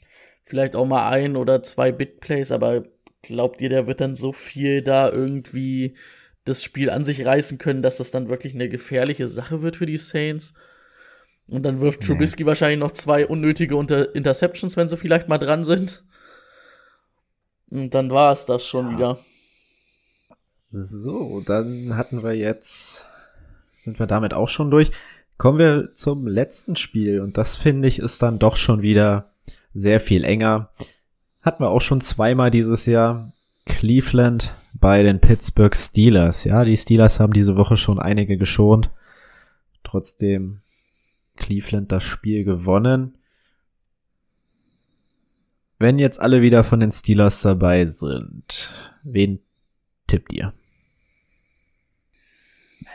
[0.44, 2.84] Vielleicht auch mal ein oder zwei Big Plays, aber
[3.20, 5.96] glaubt ihr, der wird dann so viel da irgendwie
[6.46, 9.84] das Spiel an sich reißen können, dass das dann wirklich eine gefährliche Sache wird für
[9.84, 10.54] die Saints?
[11.46, 12.46] Und dann wirft Trubisky nee.
[12.46, 16.04] wahrscheinlich noch zwei unnötige Unter Interceptions, wenn sie vielleicht mal dran sind.
[17.70, 18.96] Und dann war es das schon ja.
[18.96, 19.18] wieder.
[20.72, 23.06] So, dann hatten wir jetzt,
[23.76, 24.90] sind wir damit auch schon durch.
[25.36, 29.32] Kommen wir zum letzten Spiel und das finde ich ist dann doch schon wieder
[29.72, 30.70] sehr viel enger.
[31.42, 33.32] Hatten wir auch schon zweimal dieses Jahr.
[33.66, 36.44] Cleveland bei den Pittsburgh Steelers.
[36.44, 38.90] Ja, die Steelers haben diese Woche schon einige geschont.
[39.84, 40.60] Trotzdem
[41.36, 43.14] Cleveland das Spiel gewonnen.
[45.80, 48.70] Wenn jetzt alle wieder von den Steelers dabei sind,
[49.02, 49.40] wen
[50.06, 50.52] tippt ihr?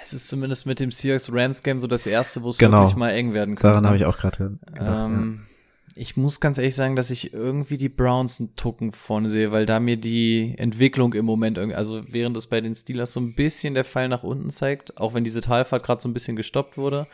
[0.04, 2.82] Es ist zumindest mit dem Seahawks Rams Game so das erste, wo es genau.
[2.82, 3.69] wirklich mal eng werden könnte.
[3.69, 5.98] Daran habe ich auch gerade ähm, ja.
[5.98, 9.65] Ich muss ganz ehrlich sagen, dass ich irgendwie die Browns einen Tucken vorne sehe, weil
[9.65, 13.34] da mir die Entwicklung im Moment irgendwie, also während es bei den Steelers so ein
[13.34, 16.78] bisschen der Fall nach unten zeigt, auch wenn diese Talfahrt gerade so ein bisschen gestoppt
[16.78, 17.08] wurde,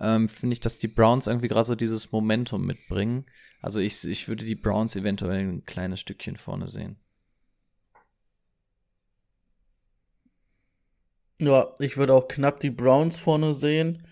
[0.00, 3.26] ähm, finde ich, dass die Browns irgendwie gerade so dieses Momentum mitbringen.
[3.60, 6.96] Also ich, ich würde die Browns eventuell ein kleines Stückchen vorne sehen.
[11.40, 14.06] Ja, ich würde auch knapp die Browns vorne sehen.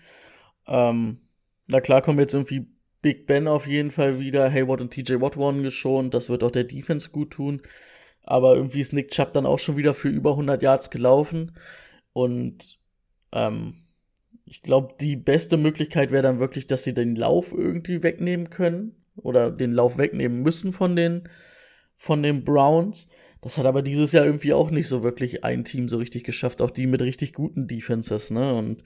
[0.67, 1.19] Ähm,
[1.67, 2.67] na klar kommen jetzt irgendwie
[3.01, 4.51] Big Ben auf jeden Fall wieder.
[4.51, 6.13] Hayward und TJ Watt wurden geschont.
[6.13, 7.61] Das wird auch der Defense gut tun.
[8.23, 11.55] Aber irgendwie ist Nick Chubb dann auch schon wieder für über 100 Yards gelaufen.
[12.13, 12.79] Und
[13.31, 13.75] ähm,
[14.49, 18.95] ich glaube, die beste Möglichkeit wäre dann wirklich, dass sie den Lauf irgendwie wegnehmen können
[19.15, 21.29] oder den Lauf wegnehmen müssen von den,
[21.95, 23.09] von den Browns.
[23.41, 26.61] Das hat aber dieses Jahr irgendwie auch nicht so wirklich ein Team so richtig geschafft,
[26.61, 28.53] auch die mit richtig guten Defenses, ne?
[28.55, 28.83] Und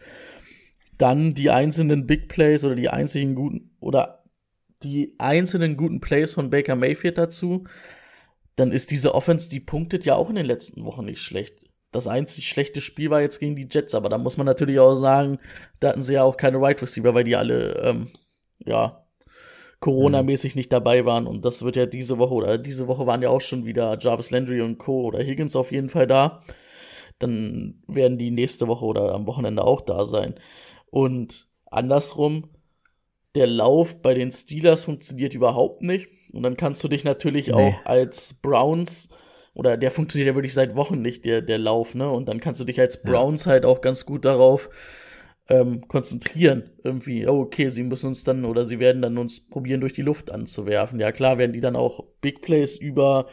[0.97, 4.23] dann die einzelnen Big Plays oder die einzigen guten oder
[4.83, 7.63] die einzelnen guten Plays von Baker Mayfield dazu,
[8.57, 11.55] dann ist diese Offense, die punktet ja auch in den letzten Wochen nicht schlecht.
[11.93, 14.95] Das einzig schlechte Spiel war jetzt gegen die Jets, aber da muss man natürlich auch
[14.95, 15.39] sagen,
[15.79, 18.09] da hatten sie ja auch keine Wide right Receiver, weil die alle, ähm,
[18.65, 19.03] ja,
[19.79, 21.27] Corona-mäßig nicht dabei waren.
[21.27, 24.31] Und das wird ja diese Woche, oder diese Woche waren ja auch schon wieder Jarvis
[24.31, 25.03] Landry und Co.
[25.03, 26.41] oder Higgins auf jeden Fall da.
[27.19, 30.35] Dann werden die nächste Woche oder am Wochenende auch da sein.
[30.89, 32.49] Und andersrum,
[33.35, 36.07] der Lauf bei den Steelers funktioniert überhaupt nicht.
[36.31, 37.53] Und dann kannst du dich natürlich nee.
[37.53, 39.09] auch als Browns
[39.53, 42.09] oder der funktioniert ja wirklich seit Wochen nicht, der, der Lauf, ne?
[42.09, 44.69] Und dann kannst du dich als Browns halt auch ganz gut darauf
[45.47, 46.71] ähm, konzentrieren.
[46.83, 50.01] Irgendwie, oh, okay, sie müssen uns dann oder sie werden dann uns probieren, durch die
[50.01, 50.99] Luft anzuwerfen.
[50.99, 53.27] Ja, klar, werden die dann auch Big Plays über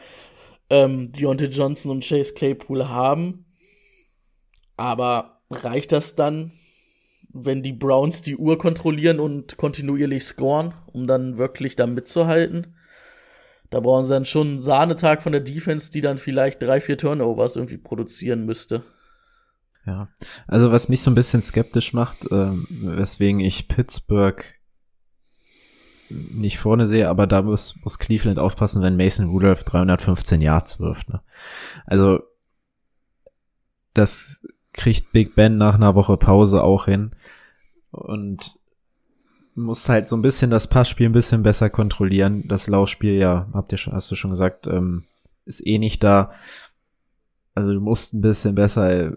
[0.69, 3.47] ähm, Deontay Johnson und Chase Claypool haben.
[4.77, 6.53] Aber reicht das dann,
[7.33, 12.75] wenn die Browns die Uhr kontrollieren und kontinuierlich scoren, um dann wirklich da mitzuhalten?
[13.71, 16.99] Da brauchen sie dann schon einen Sahnetag von der Defense, die dann vielleicht drei, vier
[16.99, 18.83] Turnovers irgendwie produzieren müsste.
[19.87, 20.09] Ja,
[20.47, 24.45] also was mich so ein bisschen skeptisch macht, ähm, weswegen ich Pittsburgh
[26.11, 31.09] nicht vorne sehe, aber da muss, muss Cleveland aufpassen, wenn Mason Rudolph 315 Yards wirft.
[31.09, 31.23] Ne?
[31.87, 32.21] Also
[33.95, 37.15] das kriegt Big Ben nach einer Woche Pause auch hin
[37.91, 38.60] und
[39.55, 42.47] muss halt so ein bisschen das Passspiel ein bisschen besser kontrollieren.
[42.49, 45.05] Das Laufspiel, ja, habt ihr schon, hast du schon gesagt, ähm,
[45.45, 46.33] ist eh nicht da.
[47.55, 49.17] Also du musst ein bisschen besser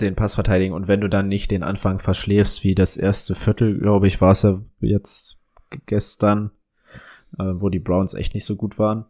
[0.00, 3.78] den Pass verteidigen und wenn du dann nicht den Anfang verschläfst, wie das erste Viertel,
[3.78, 5.38] glaube ich, war es ja jetzt
[5.86, 6.50] gestern,
[7.38, 9.04] äh, wo die Browns echt nicht so gut waren.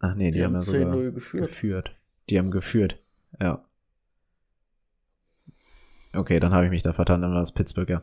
[0.00, 1.46] Ach nee, die, die haben, haben ja sogar geführt.
[1.46, 1.96] geführt.
[2.28, 2.98] Die haben geführt,
[3.40, 3.64] ja.
[6.14, 8.02] Okay, dann habe ich mich da vertan, dann war es Pittsburgh, ja.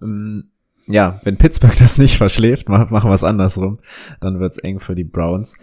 [0.00, 0.50] Ähm,
[0.86, 3.78] ja, wenn Pittsburgh das nicht verschläft, machen wir es andersrum,
[4.20, 5.56] dann wird's eng für die Browns.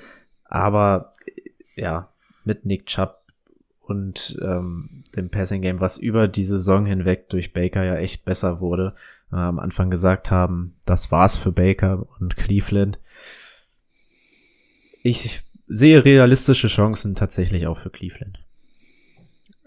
[0.44, 1.14] Aber
[1.76, 2.10] ja,
[2.44, 3.22] mit Nick Chubb
[3.82, 8.60] und ähm, dem Passing Game, was über die Saison hinweg durch Baker ja echt besser
[8.60, 8.96] wurde,
[9.32, 13.00] äh, am Anfang gesagt haben, das war's für Baker und Cleveland.
[15.04, 18.45] Ich sehe realistische Chancen tatsächlich auch für Cleveland.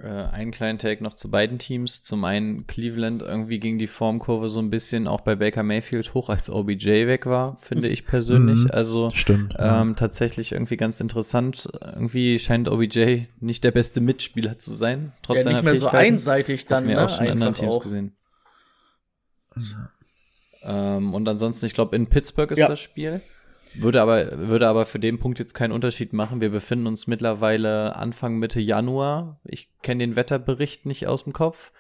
[0.01, 2.05] Äh, einen kleinen Take noch zu beiden Teams.
[2.05, 6.29] Zum einen Cleveland irgendwie ging die Formkurve so ein bisschen auch bei Baker Mayfield hoch,
[6.29, 8.61] als OBJ weg war, finde ich persönlich.
[8.61, 9.93] Mhm, also stimmt, ähm, ja.
[9.95, 11.69] tatsächlich irgendwie ganz interessant.
[11.83, 15.89] Irgendwie scheint OBJ nicht der beste Mitspieler zu sein, trotz Ja, seiner nicht mehr so
[15.89, 17.05] einseitig dann, Hatten wir ne?
[17.05, 17.83] auch schon in anderen Einfach Teams auch.
[17.83, 18.17] gesehen.
[20.63, 22.69] Ähm, und ansonsten, ich glaube, in Pittsburgh ist Ja.
[22.69, 23.21] das Spiel.
[23.75, 26.41] Würde aber, würde aber für den Punkt jetzt keinen Unterschied machen.
[26.41, 29.39] Wir befinden uns mittlerweile Anfang Mitte Januar.
[29.45, 31.73] Ich kenne den Wetterbericht nicht aus dem Kopf.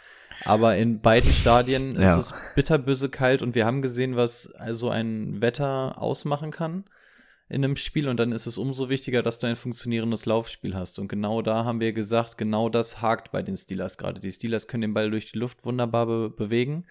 [0.44, 2.18] Aber in beiden Stadien ist Ja.
[2.18, 6.84] es bitterböse kalt und wir haben gesehen, was also ein Wetter ausmachen kann
[7.48, 10.98] in einem Spiel und dann ist es umso wichtiger, dass du ein funktionierendes Laufspiel hast.
[10.98, 14.20] Und genau da haben wir gesagt, genau das hakt bei den Steelers gerade.
[14.20, 16.84] Die Steelers können den Ball durch die Luft wunderbar be bewegen,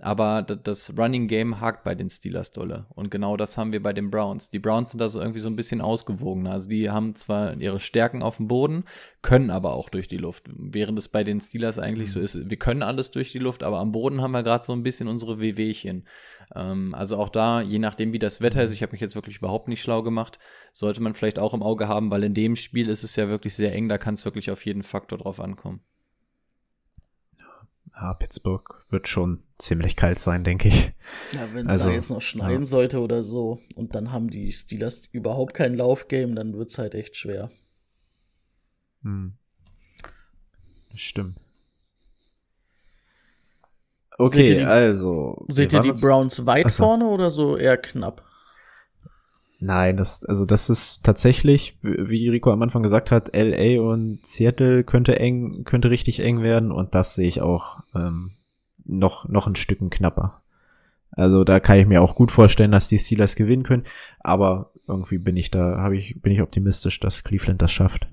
[0.00, 2.86] aber das Running Game hakt bei den Steelers dolle.
[2.94, 4.50] Und genau das haben wir bei den Browns.
[4.50, 6.52] Die Browns sind da so irgendwie so ein bisschen ausgewogener.
[6.52, 8.84] Also die haben zwar ihre Stärken auf dem Boden,
[9.22, 10.48] können aber auch durch die Luft.
[10.56, 13.80] Während es bei den Steelers eigentlich so ist, wir können alles durch die Luft, aber
[13.80, 16.06] am Boden haben wir gerade so ein bisschen unsere Wehwehchen.
[16.54, 19.38] Ähm, also auch da, je nachdem wie das Wetter ist, ich habe mich jetzt wirklich
[19.38, 20.38] überhaupt nicht schlau gemacht,
[20.72, 23.54] sollte man vielleicht auch im Auge haben, weil in dem Spiel ist es ja wirklich
[23.54, 25.80] sehr eng, da kann es wirklich auf jeden Faktor drauf ankommen.
[28.00, 30.92] Ja, Pittsburgh wird schon ziemlich kalt sein, denke ich.
[31.32, 32.64] Ja, wenn es Also, da jetzt noch schneien ja.
[32.66, 37.16] sollte oder so und dann haben die Steelers überhaupt kein Laufgame, dann wird's halt echt
[37.16, 37.50] schwer.
[39.02, 39.34] Hm.
[40.94, 41.38] Stimmt.
[44.16, 45.44] Okay, Seht die- also.
[45.48, 46.82] Seht ihr die Browns weit Ach so.
[46.84, 48.24] vorne oder so eher knapp?
[49.60, 54.84] Nein, das, also das ist tatsächlich, wie Rico am Anfang gesagt hat, LA und Seattle
[54.84, 58.32] könnte eng, könnte richtig eng werden und das sehe ich auch ähm,
[58.84, 60.42] noch, noch ein Stücken knapper.
[61.10, 63.86] Also da kann ich mir auch gut vorstellen, dass die Steelers gewinnen können,
[64.20, 68.08] aber irgendwie bin ich da, habe ich, bin ich optimistisch, dass Cleveland das schafft.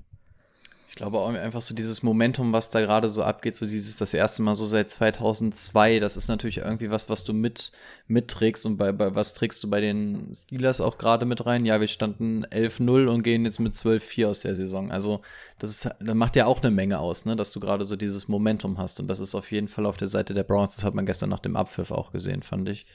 [0.96, 4.14] Ich glaube auch einfach so dieses Momentum, was da gerade so abgeht, so dieses das
[4.14, 7.70] erste Mal so seit 2002, das ist natürlich irgendwie was, was du mit
[8.08, 11.66] mitträgst und bei, bei was trägst du bei den Steelers auch gerade mit rein?
[11.66, 14.90] Ja, wir standen 11-0 und gehen jetzt mit 12-4 aus der Saison.
[14.90, 15.20] Also
[15.58, 18.28] das ist, das macht ja auch eine Menge aus, ne, dass du gerade so dieses
[18.28, 20.76] Momentum hast und das ist auf jeden Fall auf der Seite der Browns.
[20.76, 22.86] Das hat man gestern nach dem Abpfiff auch gesehen, fand ich.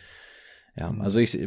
[0.75, 1.37] Ja, also ich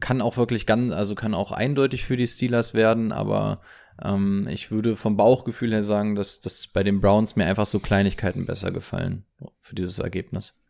[0.00, 3.60] kann auch wirklich ganz, also kann auch eindeutig für die Steelers werden, aber
[4.02, 7.80] ähm, ich würde vom Bauchgefühl her sagen, dass, dass bei den Browns mir einfach so
[7.80, 9.24] Kleinigkeiten besser gefallen
[9.60, 10.60] für dieses Ergebnis.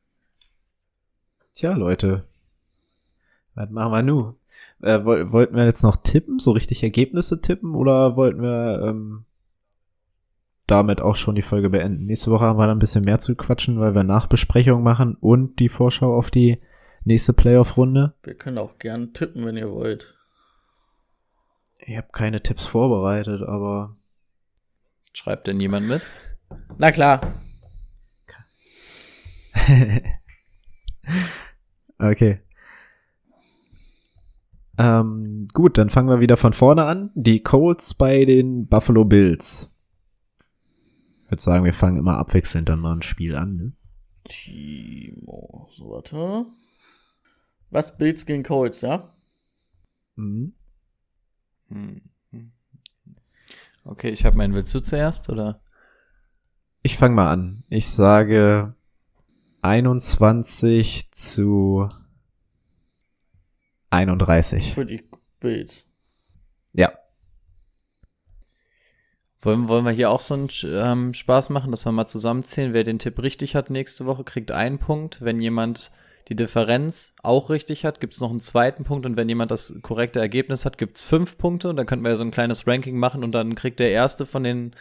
[1.55, 2.25] Tja, Leute.
[3.55, 4.35] Was machen wir nu?
[4.83, 9.25] Äh, woll, wollten wir jetzt noch tippen, so richtig Ergebnisse tippen oder wollten wir ähm,
[10.67, 12.07] damit auch schon die Folge beenden?
[12.07, 15.59] Nächste Woche haben wir dann ein bisschen mehr zu quatschen, weil wir Nachbesprechung machen und
[15.59, 16.61] die Vorschau auf die
[17.05, 18.15] nächste Playoff-Runde.
[18.23, 20.20] Wir können auch gern tippen, wenn ihr wollt.
[21.87, 23.97] Ich habe keine Tipps vorbereitet, aber
[25.13, 26.03] Schreibt denn jemand mit?
[26.79, 27.21] Na klar.
[31.99, 32.41] okay.
[34.79, 37.11] Ähm, gut, dann fangen wir wieder von vorne an.
[37.15, 39.73] Die Colts bei den Buffalo Bills.
[41.25, 43.57] Ich würde sagen, wir fangen immer abwechselnd dann mal ein Spiel an.
[43.57, 43.73] Ne?
[44.29, 45.69] Timo.
[45.71, 46.47] So, warte.
[47.71, 47.97] Was?
[47.99, 49.09] Bills gegen Colts, ja?
[50.17, 50.55] Mhm.
[51.71, 52.03] Hm.
[53.85, 55.61] Okay, ich habe meinen Willst du zuerst oder?
[56.83, 57.65] Ich fange mal an.
[57.69, 58.75] Ich sage
[59.63, 61.89] 21 zu
[63.91, 64.75] 31.
[64.75, 65.03] Für die
[65.41, 65.91] Bills.
[66.73, 66.93] Ja.
[69.43, 72.75] Wollen, wollen wir hier auch so einen ähm, Spaß machen, dass wir mal zusammenzählen?
[72.75, 75.23] Wer den Tipp richtig hat nächste Woche, kriegt einen Punkt.
[75.23, 75.91] Wenn jemand
[76.31, 79.05] die Differenz auch richtig hat, gibt's noch einen zweiten Punkt.
[79.05, 81.69] Und wenn jemand das korrekte Ergebnis hat, gibt's fünf Punkte.
[81.69, 84.25] Und dann könnten wir ja so ein kleines Ranking machen und dann kriegt der erste
[84.27, 84.75] von den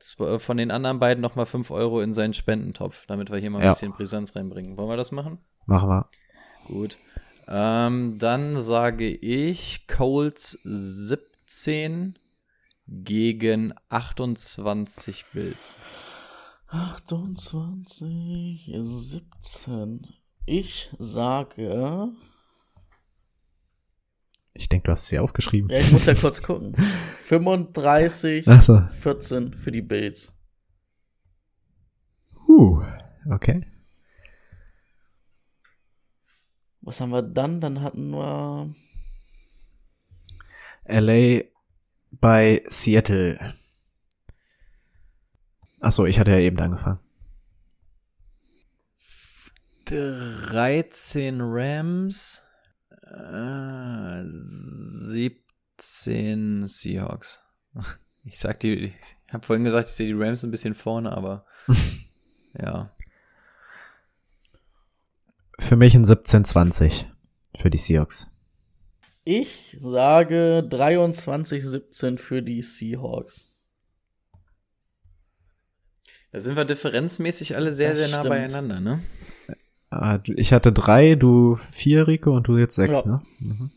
[0.00, 3.58] zw- von den anderen beiden nochmal fünf Euro in seinen Spendentopf, damit wir hier mal
[3.58, 3.70] ein Ja.
[3.70, 4.76] bisschen Brisanz reinbringen.
[4.76, 5.38] Wollen wir das machen?
[5.66, 6.08] Machen wir.
[6.66, 6.98] Gut.
[7.48, 12.18] Ähm, dann sage ich Colts 17
[12.86, 15.76] gegen 28 Bills.
[16.68, 20.06] 28, 17.
[20.50, 22.08] Ich sage.
[24.52, 25.70] Ich denke, du hast sie aufgeschrieben.
[25.70, 26.74] Ja, ich muss ja kurz gucken.
[27.18, 28.80] 35, Ach so.
[28.80, 30.36] 14 für die Bills.
[32.48, 32.82] Uh,
[33.30, 33.64] okay.
[36.80, 37.60] Was haben wir dann?
[37.60, 38.74] Dann hatten wir.
[40.84, 41.44] LA
[42.10, 43.54] bei Seattle.
[45.78, 46.98] Ach so, ich hatte ja eben angefangen.
[49.90, 52.42] 13 Rams,
[53.02, 54.22] äh,
[55.82, 57.42] 17 Seahawks.
[58.22, 61.46] Ich sag die, ich habe vorhin gesagt, ich sehe die Rams ein bisschen vorne, aber
[62.52, 62.94] ja.
[65.58, 67.06] Für mich ein 17-20
[67.58, 68.28] für die Seahawks.
[69.24, 73.50] Ich sage 23-17 für die Seahawks.
[76.32, 78.28] Da sind wir differenzmäßig alle sehr, Das sehr nah stimmt.
[78.34, 79.02] beieinander, ne?
[79.90, 83.10] Ah, Ich hatte drei, du vier, Rico, und du jetzt sechs, Ja.
[83.10, 83.22] ne?
[83.40, 83.70] Mhm.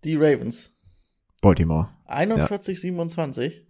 [0.03, 0.73] die Ravens.
[1.41, 1.89] Baltimore.
[2.05, 3.67] 41, 27.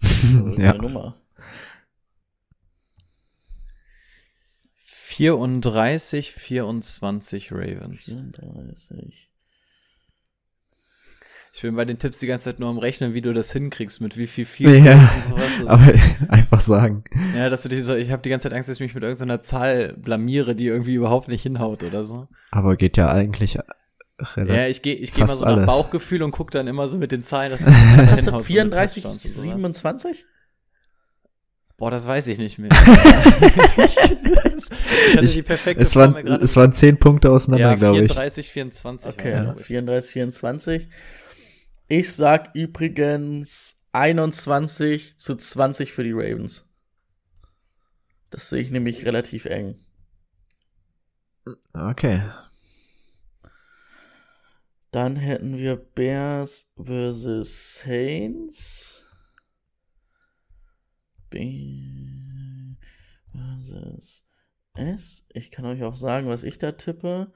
[0.56, 0.70] ja.
[0.70, 1.20] Eine Nummer.
[4.76, 8.04] 34, 24 Ravens.
[8.06, 9.29] 34.
[11.52, 14.00] Ich bin bei den Tipps die ganze Zeit nur am Rechnen, wie du das hinkriegst,
[14.00, 15.42] mit wie viel viel Ja, und sowas.
[15.58, 15.92] Das- aber
[16.28, 17.04] einfach sagen.
[17.36, 19.02] ja, dass du dich so, ich habe die ganze Zeit Angst, dass ich mich mit
[19.02, 22.28] irgendeiner Zahl blamiere, die irgendwie überhaupt nicht hinhaut oder so.
[22.52, 23.58] Aber geht ja eigentlich
[24.36, 24.54] relativ.
[24.56, 25.66] Ja, ich gehe ich geh mal so nach alles.
[25.66, 28.16] Bauchgefühl und guck dann immer so mit den Zahlen, dass Was hast du?
[28.16, 29.42] hinhaut, so mit 34, Touchdowns und sowas.
[29.42, 30.24] 27?
[31.78, 32.70] Boah, das weiß ich nicht mehr.
[33.76, 33.96] ich
[35.16, 38.12] hatte die perfekte es, waren, es waren zehn Punkte auseinander, ja, glaube ich.
[38.12, 39.06] 34, 24.
[39.06, 39.64] war's, Okay, ich.
[39.66, 40.88] 34, 24.
[41.92, 46.64] Ich sag übrigens 21 zu 20 für die Ravens.
[48.30, 49.84] Das sehe ich nämlich relativ eng.
[51.72, 52.30] Okay.
[54.92, 59.04] Dann hätten wir Bears versus Saints.
[61.28, 62.76] B
[63.32, 64.28] versus
[64.74, 65.26] S.
[65.34, 67.32] Ich kann euch auch sagen, was ich da tippe.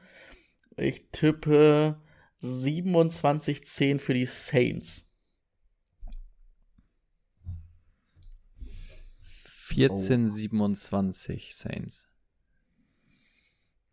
[0.76, 2.00] Ich tippe
[2.44, 5.10] 27-10 für die Saints.
[9.74, 12.08] 14, 27 Saints.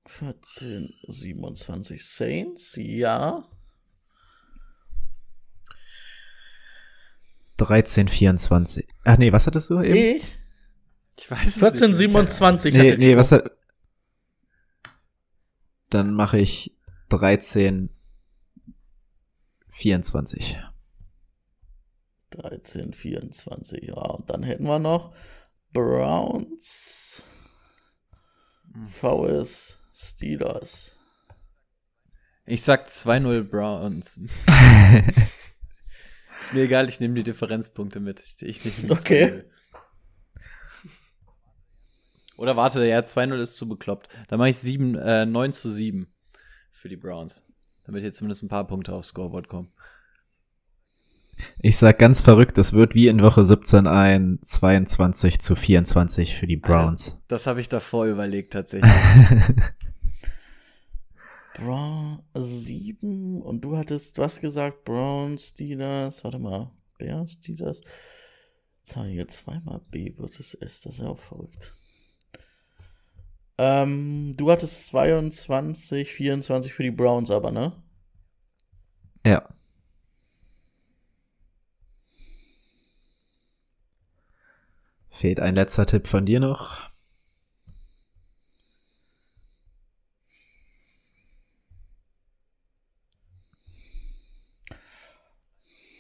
[0.06, 3.44] 14, 27 Saints, ja.
[7.58, 8.88] 13, 24.
[9.04, 10.18] Ach nee, was hattest du eben?
[10.18, 10.24] Ich?
[11.18, 11.98] Ich weiß es 14, nicht.
[11.98, 13.52] 27 nee, hatte nee, was hat.
[15.90, 16.78] Dann mache ich
[17.10, 17.90] 13,
[19.72, 20.58] 24.
[22.32, 23.96] 13, 24, ja.
[23.96, 25.14] Und dann hätten wir noch
[25.74, 27.24] Browns
[28.86, 30.96] vs Steelers.
[32.46, 34.18] Ich sag 2-0 Browns.
[36.40, 38.22] Ist mir egal, ich nehme die Differenzpunkte mit.
[38.42, 39.26] Ich, nehme Okay.
[39.26, 39.46] 2-0.
[42.38, 44.10] Oder warte, ja, 2-0 ist zu bekloppt.
[44.28, 46.12] Dann mache ich 7, äh, 9 zu 7
[46.72, 47.46] für die Browns.
[47.86, 49.72] Damit hier zumindest ein paar Punkte aufs Scoreboard kommen.
[51.60, 56.48] Ich sag ganz verrückt, es wird wie in Woche 17 ein 22 zu 24 für
[56.48, 57.22] die Browns.
[57.28, 58.92] Das habe ich davor überlegt tatsächlich.
[61.56, 64.86] Brown 7 und du hattest was gesagt?
[64.86, 66.72] Browns, Steelers, warte mal.
[66.98, 67.82] Bears, Steelers.
[68.84, 71.76] Jetzt haben wir hier zweimal B versus S, das ist ja auch verrückt.
[73.64, 77.74] Ähm, du hattest 22, 24 für die Browns aber, ne?
[79.24, 79.48] Ja.
[85.12, 86.90] Fehlt ein letzter Tipp von dir noch.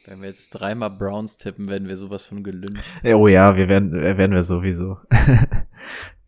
[0.07, 2.83] Wenn wir jetzt dreimal Browns tippen, werden wir sowas von gelüncht.
[3.03, 4.97] Oh ja, wir werden, äh, werden wir sowieso.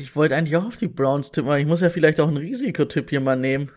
[0.00, 2.36] Ich wollte eigentlich auch auf die Browns tippen, aber ich muss ja vielleicht auch einen
[2.36, 3.70] Risikotipp hier mal nehmen.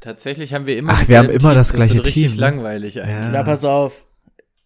[0.00, 1.78] Tatsächlich haben wir immer Ach, wir haben immer das Teams.
[1.80, 2.40] gleiche wird richtig Team, ne?
[2.40, 3.14] langweilig eigentlich.
[3.14, 3.30] Ja.
[3.30, 4.06] Na, pass auf.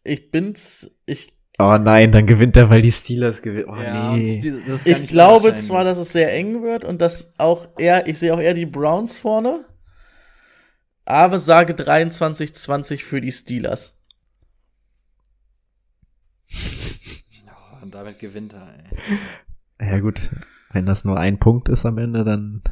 [0.04, 3.68] Ich bin's, ich, Oh nein, dann gewinnt er, weil die Steelers gewinnen.
[3.68, 4.42] Oh Ja, nee.
[4.66, 8.34] das ich glaube zwar, dass es sehr eng wird und dass auch eher, ich sehe
[8.34, 9.64] auch eher die Browns vorne,
[11.04, 13.98] aber sage 23-20 für die Steelers.
[17.82, 18.68] Und damit gewinnt er,
[19.78, 19.90] ey.
[19.90, 20.30] Ja gut,
[20.72, 22.62] wenn das nur ein Punkt ist am Ende, dann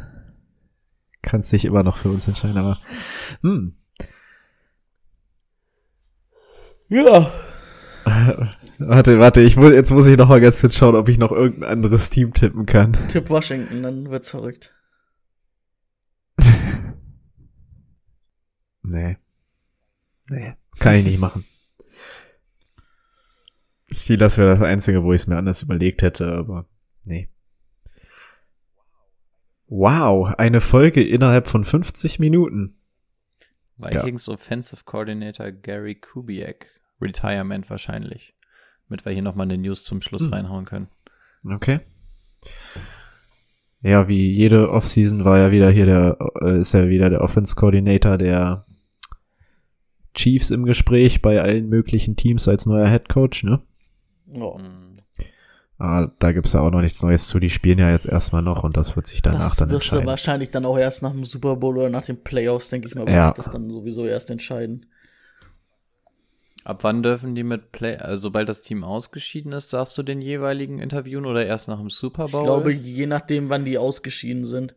[1.23, 2.79] kann es sich immer noch für uns entscheiden, aber
[3.43, 3.75] hm.
[6.89, 7.31] Ja.
[8.83, 11.33] Warte, warte, ich muss, jetzt muss ich noch mal ganz kurz schauen, ob ich noch
[11.33, 12.97] irgendein anderes Team tippen kann.
[13.09, 14.75] Tipp Washington, dann wird's verrückt.
[18.83, 19.19] Nee.
[20.31, 21.45] Nee, kann ich nicht machen.
[23.93, 26.67] Steelers wäre das Einzige, wo ich es mir anders überlegt hätte, aber
[27.05, 27.29] nee.
[29.67, 32.77] Wow, eine Folge innerhalb von 50 Minuten.
[33.79, 36.67] Vikings Offensive Coordinator Gary Kubiak.
[37.01, 38.35] Retirement wahrscheinlich.
[38.89, 40.35] Damit wir hier nochmal eine News zum Schluss Hm.
[40.35, 40.89] reinhauen können.
[41.45, 41.81] Okay.
[43.83, 47.55] Ja, wie jede Offseason war ja wieder hier der, äh, ist ja wieder der Offense
[47.57, 48.67] Coordinator der
[50.15, 53.63] Chiefs im Gespräch bei allen möglichen Teams als neuer Head Coach, ne?
[54.33, 54.55] Ja.
[54.59, 54.79] Hm.
[55.79, 57.41] Ah, da gibt's ja auch noch nichts Neues zu.
[57.41, 59.97] Die spielen ja jetzt erstmal noch und das wird sich danach Das dann wirst du
[59.97, 60.07] entscheiden.
[60.09, 63.07] wahrscheinlich dann auch erst nach dem Super Bowl oder nach den Playoffs, denke ich mal,
[63.07, 63.29] wird Ja.
[63.29, 64.87] sich das dann sowieso erst entscheiden.
[66.65, 70.21] Ab wann dürfen die mit Play, also sobald das Team ausgeschieden ist, darfst du den
[70.21, 72.43] jeweiligen interviewen oder erst nach dem Super Ich Bowl?
[72.43, 74.75] glaube, je nachdem, wann die ausgeschieden sind.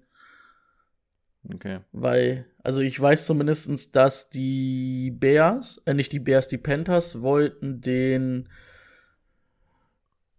[1.54, 1.80] Okay.
[1.92, 7.82] Weil, also ich weiß zumindestens, dass die Bears, äh nicht die Bears, die Panthers wollten
[7.82, 8.48] den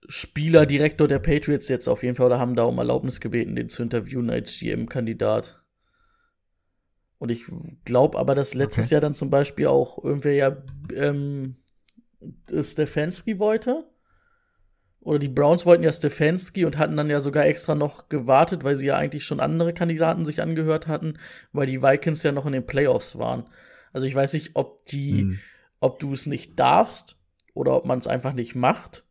[0.08, 3.82] Spielerdirektor der Patriots jetzt auf jeden Fall oder haben da um Erlaubnis gebeten, den zu
[3.82, 5.60] interviewen als GM-Kandidat.
[7.18, 7.44] Und ich
[7.84, 8.94] glaube aber, dass letztes Okay.
[8.94, 10.56] Jahr dann zum Beispiel auch irgendwer ja
[10.94, 11.56] ähm,
[12.60, 13.84] Stefanski wollte.
[15.00, 18.76] Oder die Browns wollten ja Stefanski und hatten dann ja sogar extra noch gewartet, weil
[18.76, 21.18] sie ja eigentlich schon andere Kandidaten sich angehört hatten,
[21.52, 23.44] weil die Vikings ja noch in den Playoffs waren.
[23.92, 25.38] Also ich weiß nicht, ob die, Hm.
[25.80, 27.16] ob du es nicht darfst
[27.52, 29.03] oder ob man es einfach nicht macht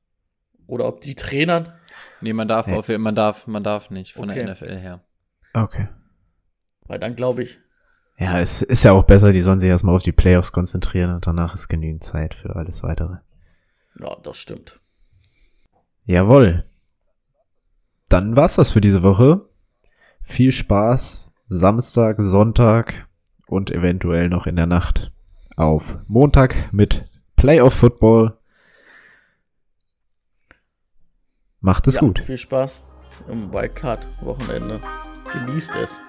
[0.67, 1.75] oder ob die Trainer.
[2.21, 2.75] Nee, man darf Nee.
[2.77, 4.43] auf, man darf, man darf nicht von Okay.
[4.45, 5.01] der NFL her.
[5.53, 5.87] Okay.
[6.87, 7.59] Weil dann glaube ich,
[8.17, 11.25] Ja, es ist ja auch besser, die sollen sich erstmal auf die Playoffs konzentrieren und
[11.27, 13.17] danach ist genügend Zeit für alles weitere.
[13.99, 14.79] ja, das stimmt.
[16.05, 16.65] Jawohl.
[18.09, 19.47] Dann war's das für diese Woche.
[20.21, 23.07] Viel Spaß Samstag, Sonntag
[23.47, 25.11] und eventuell noch in der Nacht
[25.55, 27.05] auf Montag mit
[27.35, 28.37] Playoff Football.
[31.65, 32.19] Macht es ja, gut.
[32.19, 32.83] Viel Spaß
[33.31, 34.81] im Wildcard-Wochenende.
[35.31, 36.01] Genießt es.